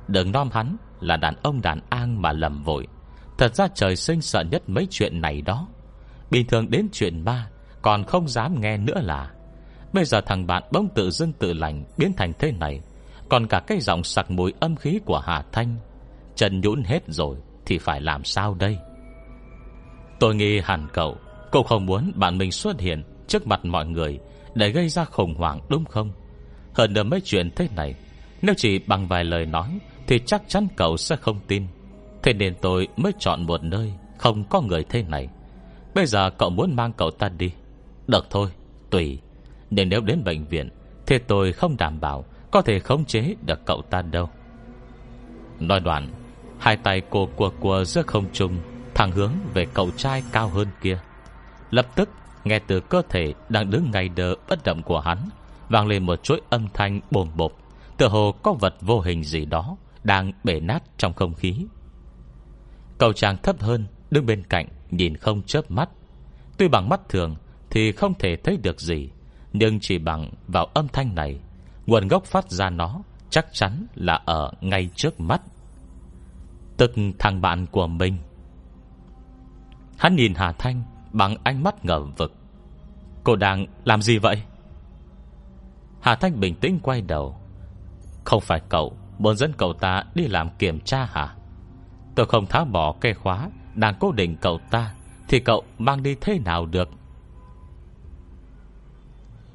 [0.07, 2.87] Đừng nom hắn là đàn ông đàn an mà lầm vội.
[3.37, 5.67] Thật ra trời sinh sợ nhất mấy chuyện này đó.
[6.31, 7.49] Bình thường đến chuyện ma
[7.81, 9.31] Còn không dám nghe nữa là
[9.93, 12.81] Bây giờ thằng bạn bỗng tự dưng tự lành Biến thành thế này.
[13.29, 15.75] Còn cả cái giọng sặc mùi âm khí của Hà Thanh.
[16.35, 18.77] Chân nhũn hết rồi Thì phải làm sao đây?
[20.19, 21.17] Tôi nghĩ hẳn cậu.
[21.51, 24.19] Cậu không muốn bạn mình xuất hiện Trước mặt mọi người
[24.55, 26.11] Để gây ra khủng hoảng đúng không?
[26.73, 27.95] Hơn nữa mấy chuyện thế này
[28.41, 31.67] Nếu chỉ bằng vài lời nói Thì chắc chắn cậu sẽ không tin.
[32.23, 35.27] Thế nên tôi mới chọn một nơi Không có người thế này.
[35.95, 37.51] Bây giờ cậu muốn mang cậu ta đi.
[38.07, 38.49] Được thôi,
[38.89, 39.19] tùy
[39.71, 40.69] nên nếu đến bệnh viện,
[41.05, 44.29] Thì tôi không đảm bảo Có thể khống chế được cậu ta đâu.
[45.59, 46.09] Nói đoạn,
[46.59, 48.57] Hai tay cô cua cua giữa không trung,
[48.95, 50.99] Thẳng hướng về cậu trai cao hơn kia.
[51.69, 52.09] Lập tức,
[52.43, 55.17] nghe từ cơ thể Đang đứng ngay đờ bất động của hắn,
[55.69, 57.51] Vang lên một chuỗi âm thanh bồm bộp,
[57.97, 61.65] Tựa hồ có vật vô hình gì đó Đang bể nát trong không khí.
[62.97, 65.89] Cậu chàng thấp hơn Đứng bên cạnh, nhìn không chớp mắt.
[66.57, 67.35] Tuy bằng mắt thường
[67.69, 69.09] Thì không thể thấy được gì
[69.53, 71.39] nhưng chỉ bằng vào âm thanh này,
[71.85, 75.41] Nguồn gốc phát ra nó Chắc chắn là ở ngay trước mắt.
[76.77, 78.17] Tức thằng bạn của mình.
[79.97, 82.33] Hắn nhìn Hà Thanh Bằng ánh mắt ngờ vực.
[83.23, 84.41] Cô đang làm gì vậy?
[86.01, 87.35] Hà Thanh bình tĩnh quay đầu.
[88.23, 91.35] Không phải cậu Muốn dẫn cậu ta đi làm kiểm tra hả?
[92.15, 94.93] Tôi không tháo bỏ cây khóa Đang cố định cậu ta,
[95.27, 96.89] Thì cậu mang đi thế nào được?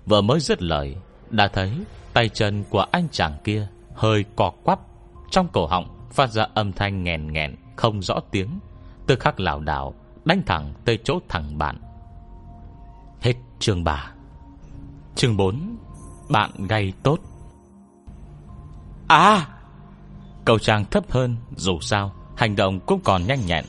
[0.07, 0.97] Vừa mới dứt lời
[1.31, 1.73] Đã thấy
[2.13, 4.81] tay chân của anh chàng kia Hơi cò quắp.
[5.31, 8.59] Trong cổ họng phát ra âm thanh nghèn nghẹn Không rõ tiếng.
[9.07, 9.95] Tức khắc lảo đảo
[10.25, 11.77] Đánh thẳng tới chỗ thằng bạn.
[13.21, 14.13] Hết chương 3
[15.15, 15.77] Chương 4
[16.31, 17.19] Bạn gây tốt.
[19.09, 19.47] À!
[20.45, 23.65] Cầu trang thấp hơn Dù sao Hành động cũng còn nhanh nhẹn.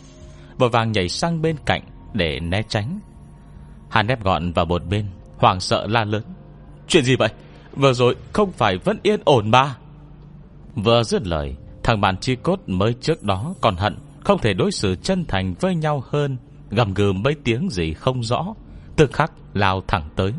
[0.57, 1.81] Vội vàng nhảy sang bên cạnh
[2.13, 2.99] để né tránh.
[3.89, 5.05] Hắn ép gọn vào một bên
[5.37, 6.23] Hoàng sợ la lớn.
[6.87, 7.29] Chuyện gì vậy?
[7.75, 9.75] Vừa rồi không phải vẫn yên ổn mà.
[10.75, 14.71] Vừa dứt lời, Thằng bạn chi cốt mới trước đó còn hận, Không thể đối
[14.71, 16.37] xử chân thành với nhau hơn.
[16.69, 18.45] Gầm gừ mấy tiếng gì không rõ.
[18.95, 20.33] Tức khắc lao thẳng tới.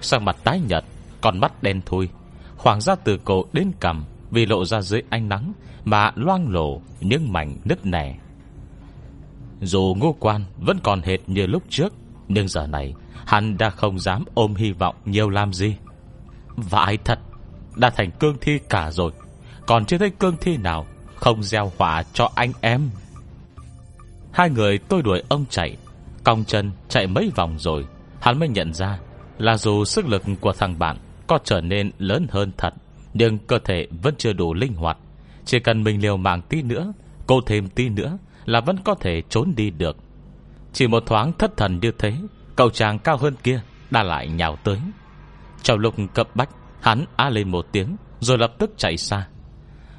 [0.00, 0.84] Sang mặt tái nhật
[1.20, 2.08] Còn mắt đen thui.
[2.56, 5.52] Khoảng ra từ cổ đến cằm Vì lộ ra dưới ánh nắng
[5.84, 8.18] Mà loang lổ những mảnh nứt nẻ.
[9.60, 11.92] Dù ngô quan Vẫn còn hệt như lúc trước,
[12.28, 12.94] Nhưng giờ này
[13.26, 15.76] Hắn đã không dám ôm hy vọng nhiều làm gì.
[16.56, 17.18] Vãi thật,
[17.76, 19.12] Đã thành cương thi cả rồi.
[19.66, 22.90] Còn chưa thấy cương thi nào Không gieo họa cho anh em.
[24.32, 25.76] Hai người tôi đuổi ông chạy,
[26.24, 27.86] Cong chân chạy mấy vòng rồi,
[28.20, 28.98] Hắn mới nhận ra
[29.38, 30.96] Là dù sức lực của thằng bạn
[31.26, 32.74] Có trở nên lớn hơn thật,
[33.14, 34.98] Nhưng cơ thể vẫn chưa đủ linh hoạt.
[35.44, 36.92] Chỉ cần mình liều mạng tí nữa
[37.26, 39.96] Cô thêm tí nữa Là vẫn có thể trốn đi được.
[40.72, 42.14] Chỉ một thoáng thất thần như thế
[42.56, 44.78] Cậu chàng cao hơn kia Đã lại nhào tới.
[45.62, 46.50] Trong lúc cập bách,
[46.80, 49.28] Hắn á lên một tiếng, Rồi lập tức chạy xa.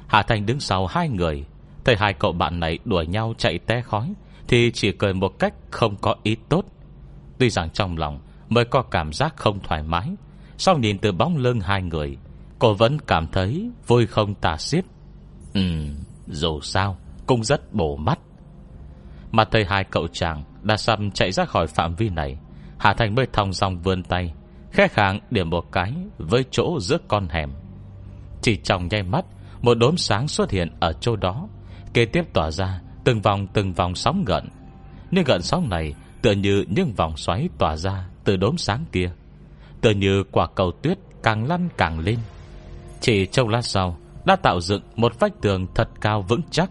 [0.06, 1.44] Hà Thành đứng sau hai người,
[1.84, 4.14] Thấy hai cậu bạn này đuổi nhau chạy té khói,
[4.48, 6.64] Thì chỉ cười một cách không có ý tốt.
[7.38, 10.08] Tuy rằng trong lòng Mới có cảm giác không thoải mái,
[10.56, 12.16] Sau nhìn từ bóng lưng hai người,
[12.58, 14.84] Cô vẫn cảm thấy vui không tà xiết.
[15.54, 15.60] Ừ
[16.26, 16.96] Dù sao
[17.26, 18.18] Cũng rất bổ mắt.
[19.32, 22.38] Mà thấy hai cậu chàng Đã xăm chạy ra khỏi phạm vi này
[22.78, 24.34] Hà Thành mới thong dòng vươn tay,
[24.74, 27.50] Khẽ khàng điểm một cái Với chỗ giữa con hẻm.
[28.42, 29.24] Chỉ trong nháy mắt,
[29.62, 31.48] Một đốm sáng xuất hiện ở chỗ đó,
[31.94, 34.44] Kế tiếp tỏa ra Từng vòng từng vòng sóng gợn.
[35.10, 39.10] Nhưng gợn sóng này Tựa như những vòng xoáy tỏa ra Từ đốm sáng kia,
[39.80, 42.18] Tựa như quả cầu tuyết càng lăn càng lên.
[43.00, 46.70] Chỉ trong lát sau, Đã tạo dựng một vách tường thật cao vững chắc.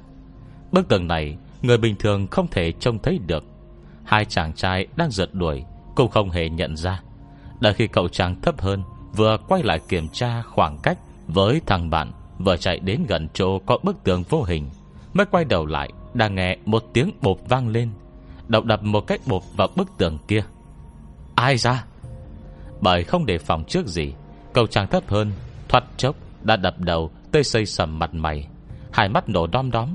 [0.71, 3.43] Bức tường này Người bình thường không thể trông thấy được.
[4.03, 5.63] Hai chàng trai đang giật đuổi
[5.95, 7.01] cũng không hề nhận ra.
[7.59, 8.83] Đợi khi cậu chàng thấp hơn
[9.15, 13.59] Vừa quay lại kiểm tra khoảng cách Với thằng bạn Vừa chạy đến gần chỗ
[13.59, 14.69] có bức tường vô hình,
[15.13, 17.89] Mới quay đầu lại Đang nghe một tiếng bột vang lên
[18.47, 20.43] Động đập một cách bột vào bức tường kia.
[21.35, 21.85] Ai ra?
[22.81, 24.13] Bởi không đề phòng trước gì,
[24.53, 25.31] Cậu chàng thấp hơn
[25.69, 28.47] Thoát chốc đã đập đầu Tơi xây sầm mặt mày,
[28.91, 29.89] Hai mắt nổ đom đóm.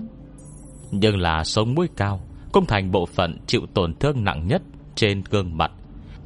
[0.90, 2.20] Nhưng là sống mũi cao
[2.52, 4.62] Cũng thành bộ phận chịu tổn thương nặng nhất
[4.94, 5.72] Trên gương mặt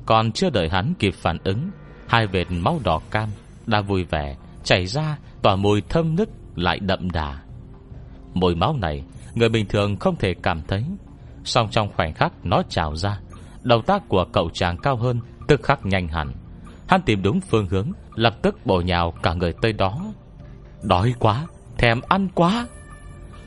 [0.07, 1.71] còn chưa đợi hắn kịp phản ứng,
[2.09, 3.29] Hai vệt máu đỏ cam
[3.67, 7.39] Đã vui vẻ chảy ra, Tỏa mùi thơm nức lại đậm đà.
[8.35, 10.85] Mùi máu này, Người bình thường không thể cảm thấy.
[11.45, 13.21] Song trong khoảnh khắc nó trào ra
[13.63, 16.33] Đầu tác của cậu chàng cao hơn Tức khắc nhanh hẳn.
[16.89, 20.13] Hắn tìm đúng phương hướng, Lập tức bổ nhào cả người tới đó.
[20.83, 21.47] Đói quá,
[21.79, 22.67] Thèm ăn quá.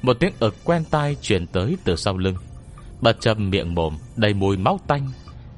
[0.02, 2.36] Một tiếng ực quen tai truyền tới từ sau lưng
[3.02, 5.10] Bật châm miệng mồm Đầy mùi máu tanh.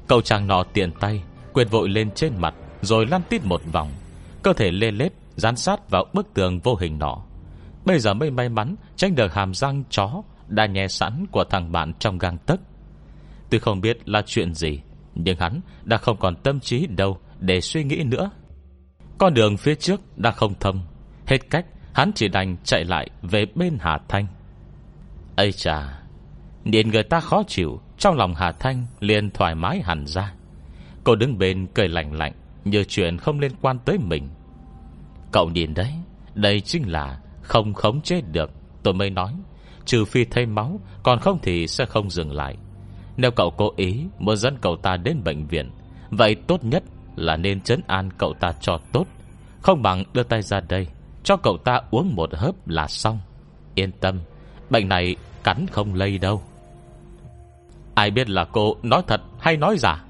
[0.08, 3.90] Cậu chàng nọ tiện tay, Quyệt vội lên trên mặt, Rồi lăn tít một vòng.
[4.42, 7.18] Cơ thể lê lết, Dán sát vào bức tường vô hình nọ.
[7.84, 11.72] Bây giờ mới may mắn Tránh được hàm răng, chó Đã nhè sẵn của thằng
[11.72, 12.60] bạn trong gang tấc.
[13.50, 14.80] Tuy không biết là chuyện gì,
[15.14, 18.30] Nhưng hắn đã không còn tâm trí đâu Để suy nghĩ nữa.
[19.18, 20.80] Con đường phía trước đã không thông.
[21.26, 24.26] Hết cách, hắn chỉ đành chạy lại Về bên Hà Thanh.
[25.36, 25.97] Ây chà
[26.64, 30.32] Nhìn người ta khó chịu, Trong lòng Hà Thanh liền thoải mái hẳn ra.
[31.04, 32.32] Cô đứng bên cười lạnh lạnh,
[32.64, 34.28] Như chuyện không liên quan tới mình.
[35.32, 35.92] Cậu nhìn đấy,
[36.34, 38.50] Đây chính là không khống chế được,
[38.82, 39.34] Tôi mới nói.
[39.84, 42.56] Trừ phi thấy máu, Còn không thì sẽ không dừng lại.
[43.16, 45.70] Nếu cậu cố ý muốn dẫn cậu ta đến bệnh viện,
[46.10, 46.82] Vậy tốt nhất
[47.16, 49.06] là nên chấn an cậu ta cho tốt.
[49.62, 50.86] Không bằng đưa tay ra đây,
[51.24, 53.18] Cho cậu ta uống một hớp là xong.
[53.74, 54.20] Yên tâm,
[54.70, 56.42] Bệnh này cắn không lây đâu.
[57.94, 60.04] Ai biết là cô nói thật hay nói giả?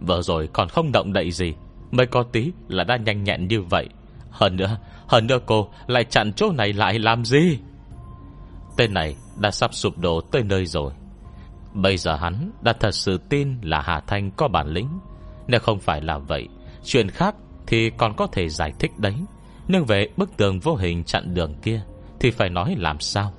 [0.00, 1.54] Vừa rồi còn không động đậy gì,
[1.90, 3.88] Mới có tí là đã nhanh nhẹn như vậy.
[4.30, 4.76] Hơn nữa
[5.06, 7.58] Hơn nữa cô lại chặn chỗ này lại làm gì?
[8.76, 10.92] Tên này đã sắp sụp đổ tới nơi rồi.
[11.74, 14.88] Bây giờ hắn đã thật sự tin là Hà Thanh có bản lĩnh.
[15.46, 16.48] Nếu không phải là vậy,
[16.84, 17.34] Chuyện khác
[17.66, 19.14] thì còn có thể giải thích đấy.
[19.68, 21.80] Nhưng về bức tường vô hình chặn đường kia
[22.20, 23.32] Thì phải nói làm sao?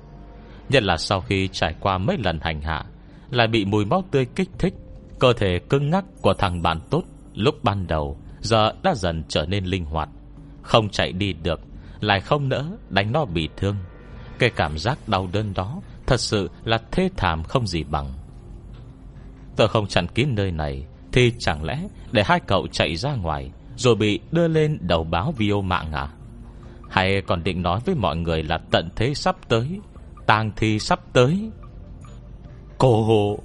[0.72, 2.84] Nhất là sau khi trải qua mấy lần hành hạ,
[3.30, 4.74] Lại bị mùi máu tươi kích thích,
[5.18, 7.02] Cơ thể cứng ngắc của thằng bạn tốt
[7.34, 10.08] Lúc ban đầu Giờ đã dần trở nên linh hoạt,
[10.62, 11.60] Không chạy đi được,
[12.00, 13.76] Lại không nỡ đánh nó bị thương.
[14.38, 18.12] Cái cảm giác đau đớn đó Thật sự là thê thảm không gì bằng.
[19.56, 23.50] Tôi không chặn kín nơi này Thì chẳng lẽ để hai cậu chạy ra ngoài
[23.76, 26.08] Rồi bị đưa lên đầu báo video mạng à?
[26.90, 29.80] Hay còn định nói với mọi người là tận thế sắp tới
[30.26, 31.50] tang thi sắp tới.
[32.78, 33.38] Cô hồ.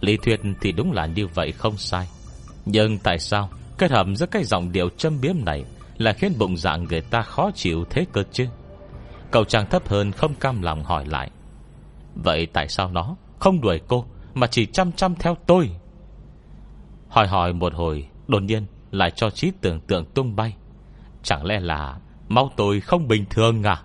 [0.00, 2.08] Lý thuyết thì đúng là như vậy không sai.
[2.66, 5.64] Nhưng tại sao Kết hợp giữa cái giọng điệu châm biếm này
[5.98, 8.46] Là khiến bụng dạng người ta khó chịu thế cơ chứ?
[9.30, 11.30] Cậu chàng thấp hơn không cam lòng hỏi lại.
[12.14, 15.70] Vậy tại sao nó Không đuổi cô Mà chỉ chăm chăm theo tôi?
[17.08, 20.56] Hỏi hỏi một hồi, Đột nhiên lại cho trí tưởng tượng tung bay.
[21.22, 23.82] Chẳng lẽ là Máu tôi không bình thường à?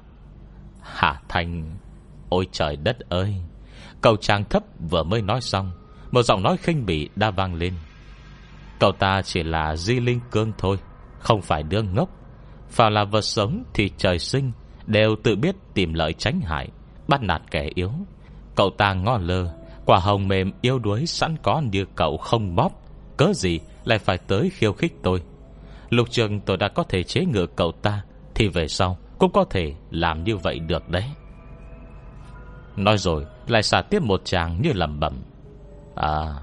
[0.82, 1.78] Hạ Thành
[2.32, 3.36] Ôi trời đất ơi.
[4.02, 5.72] Cậu chàng thấp vừa mới nói xong,
[6.12, 7.74] Một giọng nói khinh bỉ đã vang lên.
[8.80, 10.78] Cậu ta chỉ là di linh cương thôi,
[11.20, 12.10] Không phải đương ngốc.
[12.70, 14.52] Phàm là vật sống thì trời sinh,
[14.86, 16.70] Đều tự biết tìm lợi tránh hại,
[17.08, 17.92] Bắt nạt kẻ yếu.
[18.56, 19.54] Cậu ta ngon lơ,
[19.86, 22.72] Quả hồng mềm yêu đuối sẵn có như cậu không bóp.
[23.18, 25.22] Cớ gì lại phải tới khiêu khích tôi?
[25.90, 28.02] Lục trường tôi đã có thể chế ngựa cậu ta,
[28.36, 31.04] Thì về sau cũng có thể làm như vậy được đấy.
[32.76, 35.22] Nói rồi Lại xả tiếp một chàng như lầm bẩm.
[35.96, 36.34] À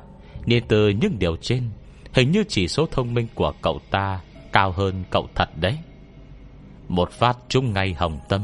[0.47, 1.71] Nhìn từ những điều trên,
[2.15, 4.21] Hình như chỉ số thông minh của cậu ta
[4.53, 5.79] Cao hơn cậu thật đấy.
[6.89, 8.43] Một phát trúng ngay hồng tâm.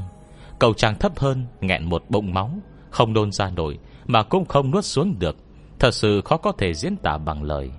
[0.59, 2.51] Cậu chàng thấp hơn, nghẹn một bụng máu,
[2.91, 5.37] Không đôn ra nổi, Mà cũng không nuốt xuống được.
[5.79, 7.71] Thật sự khó có thể diễn tả bằng lời.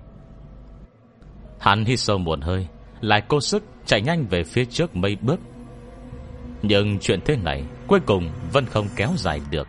[1.59, 2.67] Hắn hít sâu một hơi,
[3.01, 5.39] Lại cố sức chạy nhanh về phía trước mấy bước.
[6.61, 9.67] Nhưng chuyện thế này Cuối cùng vẫn không kéo dài được.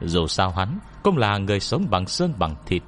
[0.00, 2.82] Dù sao hắn Cũng là người sống bằng xương bằng thịt.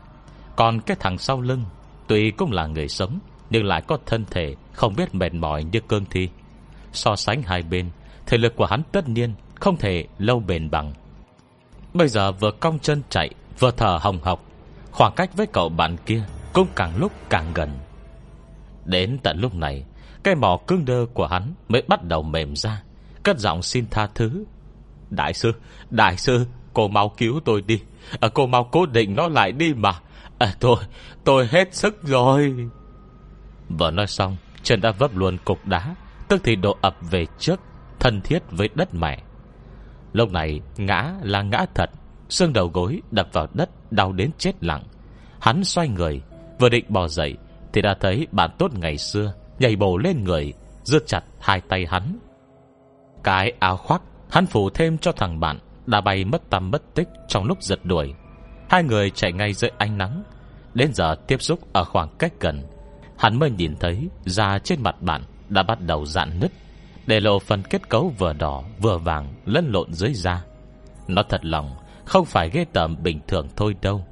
[0.57, 1.65] Còn cái thằng sau lưng,
[2.07, 3.19] Tuy cũng là người sống,
[3.51, 6.29] Nhưng lại có thân thể Không biết mệt mỏi như cương thi.
[6.93, 7.91] So sánh hai bên,
[8.27, 10.93] Thể lực của hắn tất nhiên Không thể lâu bền bằng.
[11.95, 14.45] Bây giờ vừa cong chân chạy, Vừa thở hồng học
[14.91, 17.71] Khoảng cách với cậu bạn kia Cũng càng lúc càng gần.
[18.85, 19.85] Đến tận lúc này,
[20.23, 22.83] Cái mỏ cương đơ của hắn mới bắt đầu mềm ra,
[23.23, 24.45] Cất giọng xin tha thứ.
[25.11, 25.53] Đại sư
[25.91, 27.81] Đại sư Cô mau cứu tôi đi.
[28.21, 29.93] À, Cô mau cố định nó lại đi mà.
[30.39, 30.77] À, Tôi
[31.25, 32.55] Tôi hết sức rồi.
[33.69, 35.95] Vợ nói xong Chân đã vấp luôn cục đá
[36.29, 37.61] Tức thì độ ập về trước
[38.01, 39.23] Thân thiết với đất mẹ.
[40.13, 41.91] Lúc này ngã là ngã thật
[42.29, 44.83] Xương đầu gối đập vào đất Đau đến chết lặng.
[45.41, 46.23] Hắn xoay người
[46.59, 47.37] Vừa định bò dậy
[47.73, 50.53] Thì đã thấy bạn tốt ngày xưa Nhảy bổ lên người
[50.85, 52.19] Rước chặt hai tay hắn.
[53.25, 55.59] Cái áo khoác Hắn phủ thêm cho thằng bạn.
[55.89, 58.15] Đã bay mất tầm mất tích trong lúc giật đuổi.
[58.71, 60.23] Hai người chạy ngay dưới ánh nắng,
[60.75, 62.63] Đến giờ tiếp xúc ở khoảng cách gần.
[63.19, 66.53] Hắn mới nhìn thấy Da trên mặt bạn đã bắt đầu dạn nứt,
[67.07, 70.45] Để lộ phần kết cấu vừa đỏ Vừa vàng lẫn lộn dưới da.
[71.09, 74.07] Nó thật lòng, Không phải ghê tởm bình thường thôi đâu.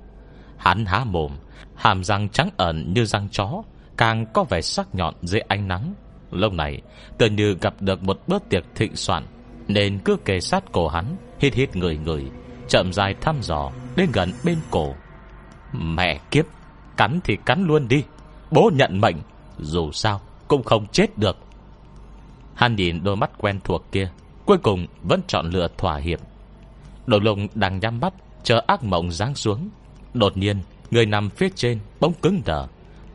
[0.56, 1.32] Hắn há mồm,
[1.74, 3.62] Hàm răng trắng ẩn như răng chó,
[3.96, 5.94] Càng có vẻ sắc nhọn dưới ánh nắng.
[6.30, 6.82] Lâu này
[7.18, 9.26] tự như gặp được một bữa tiệc thịnh soạn
[9.68, 12.30] nên cứ kề sát cổ hắn, Hít hít người người,
[12.68, 14.94] Chậm dài thăm dò Đến gần bên cổ.
[15.72, 16.44] Mẹ kiếp,
[16.96, 18.04] Cắn thì cắn luôn đi,
[18.50, 19.16] Bố nhận mệnh,
[19.58, 21.36] Dù sao cũng không chết được.
[22.54, 24.10] Hắn nhìn đôi mắt quen thuộc kia,
[24.46, 26.20] Cuối cùng vẫn chọn lựa thỏa hiệp.
[27.06, 29.68] Đồ lùng đang nhắm mắt, Chờ ác mộng giáng xuống.
[30.14, 30.60] Đột nhiên,
[30.90, 32.66] Người nằm phía trên bỗng cứng đờ,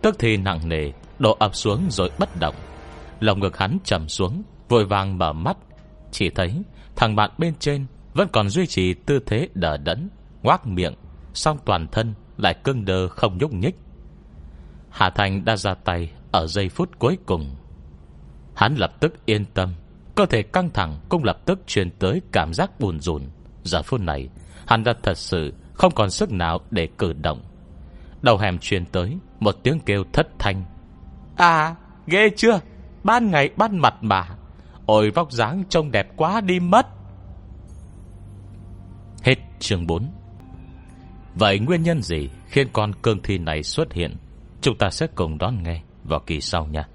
[0.02, 2.56] Tức thì nặng nề, Đổ ập xuống rồi bất động.
[3.20, 5.58] Lòng ngực hắn trầm xuống, Vội vàng mở mắt
[6.12, 6.64] chỉ thấy
[6.96, 10.10] thằng bạn bên trên Vẫn còn duy trì tư thế đờ đẫn,
[10.44, 10.94] Ngoác miệng
[11.34, 13.76] Xong toàn thân lại cưng đơ không nhúc nhích.
[14.90, 17.56] Hà Thành đã ra tay Ở giây phút cuối cùng.
[18.56, 19.74] Hắn lập tức yên tâm,
[20.16, 23.24] Cơ thể căng thẳng cũng lập tức truyền tới Cảm giác buồn rùn.
[23.64, 24.30] Giờ phút này,
[24.68, 27.42] Hắn đã thật sự không còn sức nào để cử động.
[28.22, 30.64] Đầu hẻm truyền tới Một tiếng kêu thất thanh.
[31.36, 31.76] À
[32.08, 32.60] ghê chưa?
[33.04, 34.28] Ban ngày ban mặt mà.
[34.92, 36.88] Ôi vóc dáng trông đẹp quá đi mất.
[39.24, 40.12] Hết chương 4
[41.36, 44.16] Vậy nguyên nhân gì Khiến con cương thi này xuất hiện?
[44.62, 46.88] Chúng ta sẽ cùng đón nghe vào kỳ sau nha.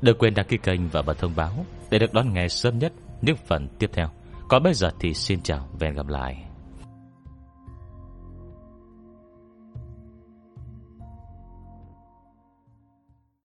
[0.00, 2.92] Đừng quên đăng ký kênh và bật thông báo Để được đón nghe sớm nhất
[3.22, 4.08] những phần tiếp theo.
[4.48, 6.45] Còn bây giờ thì xin chào và hẹn gặp lại.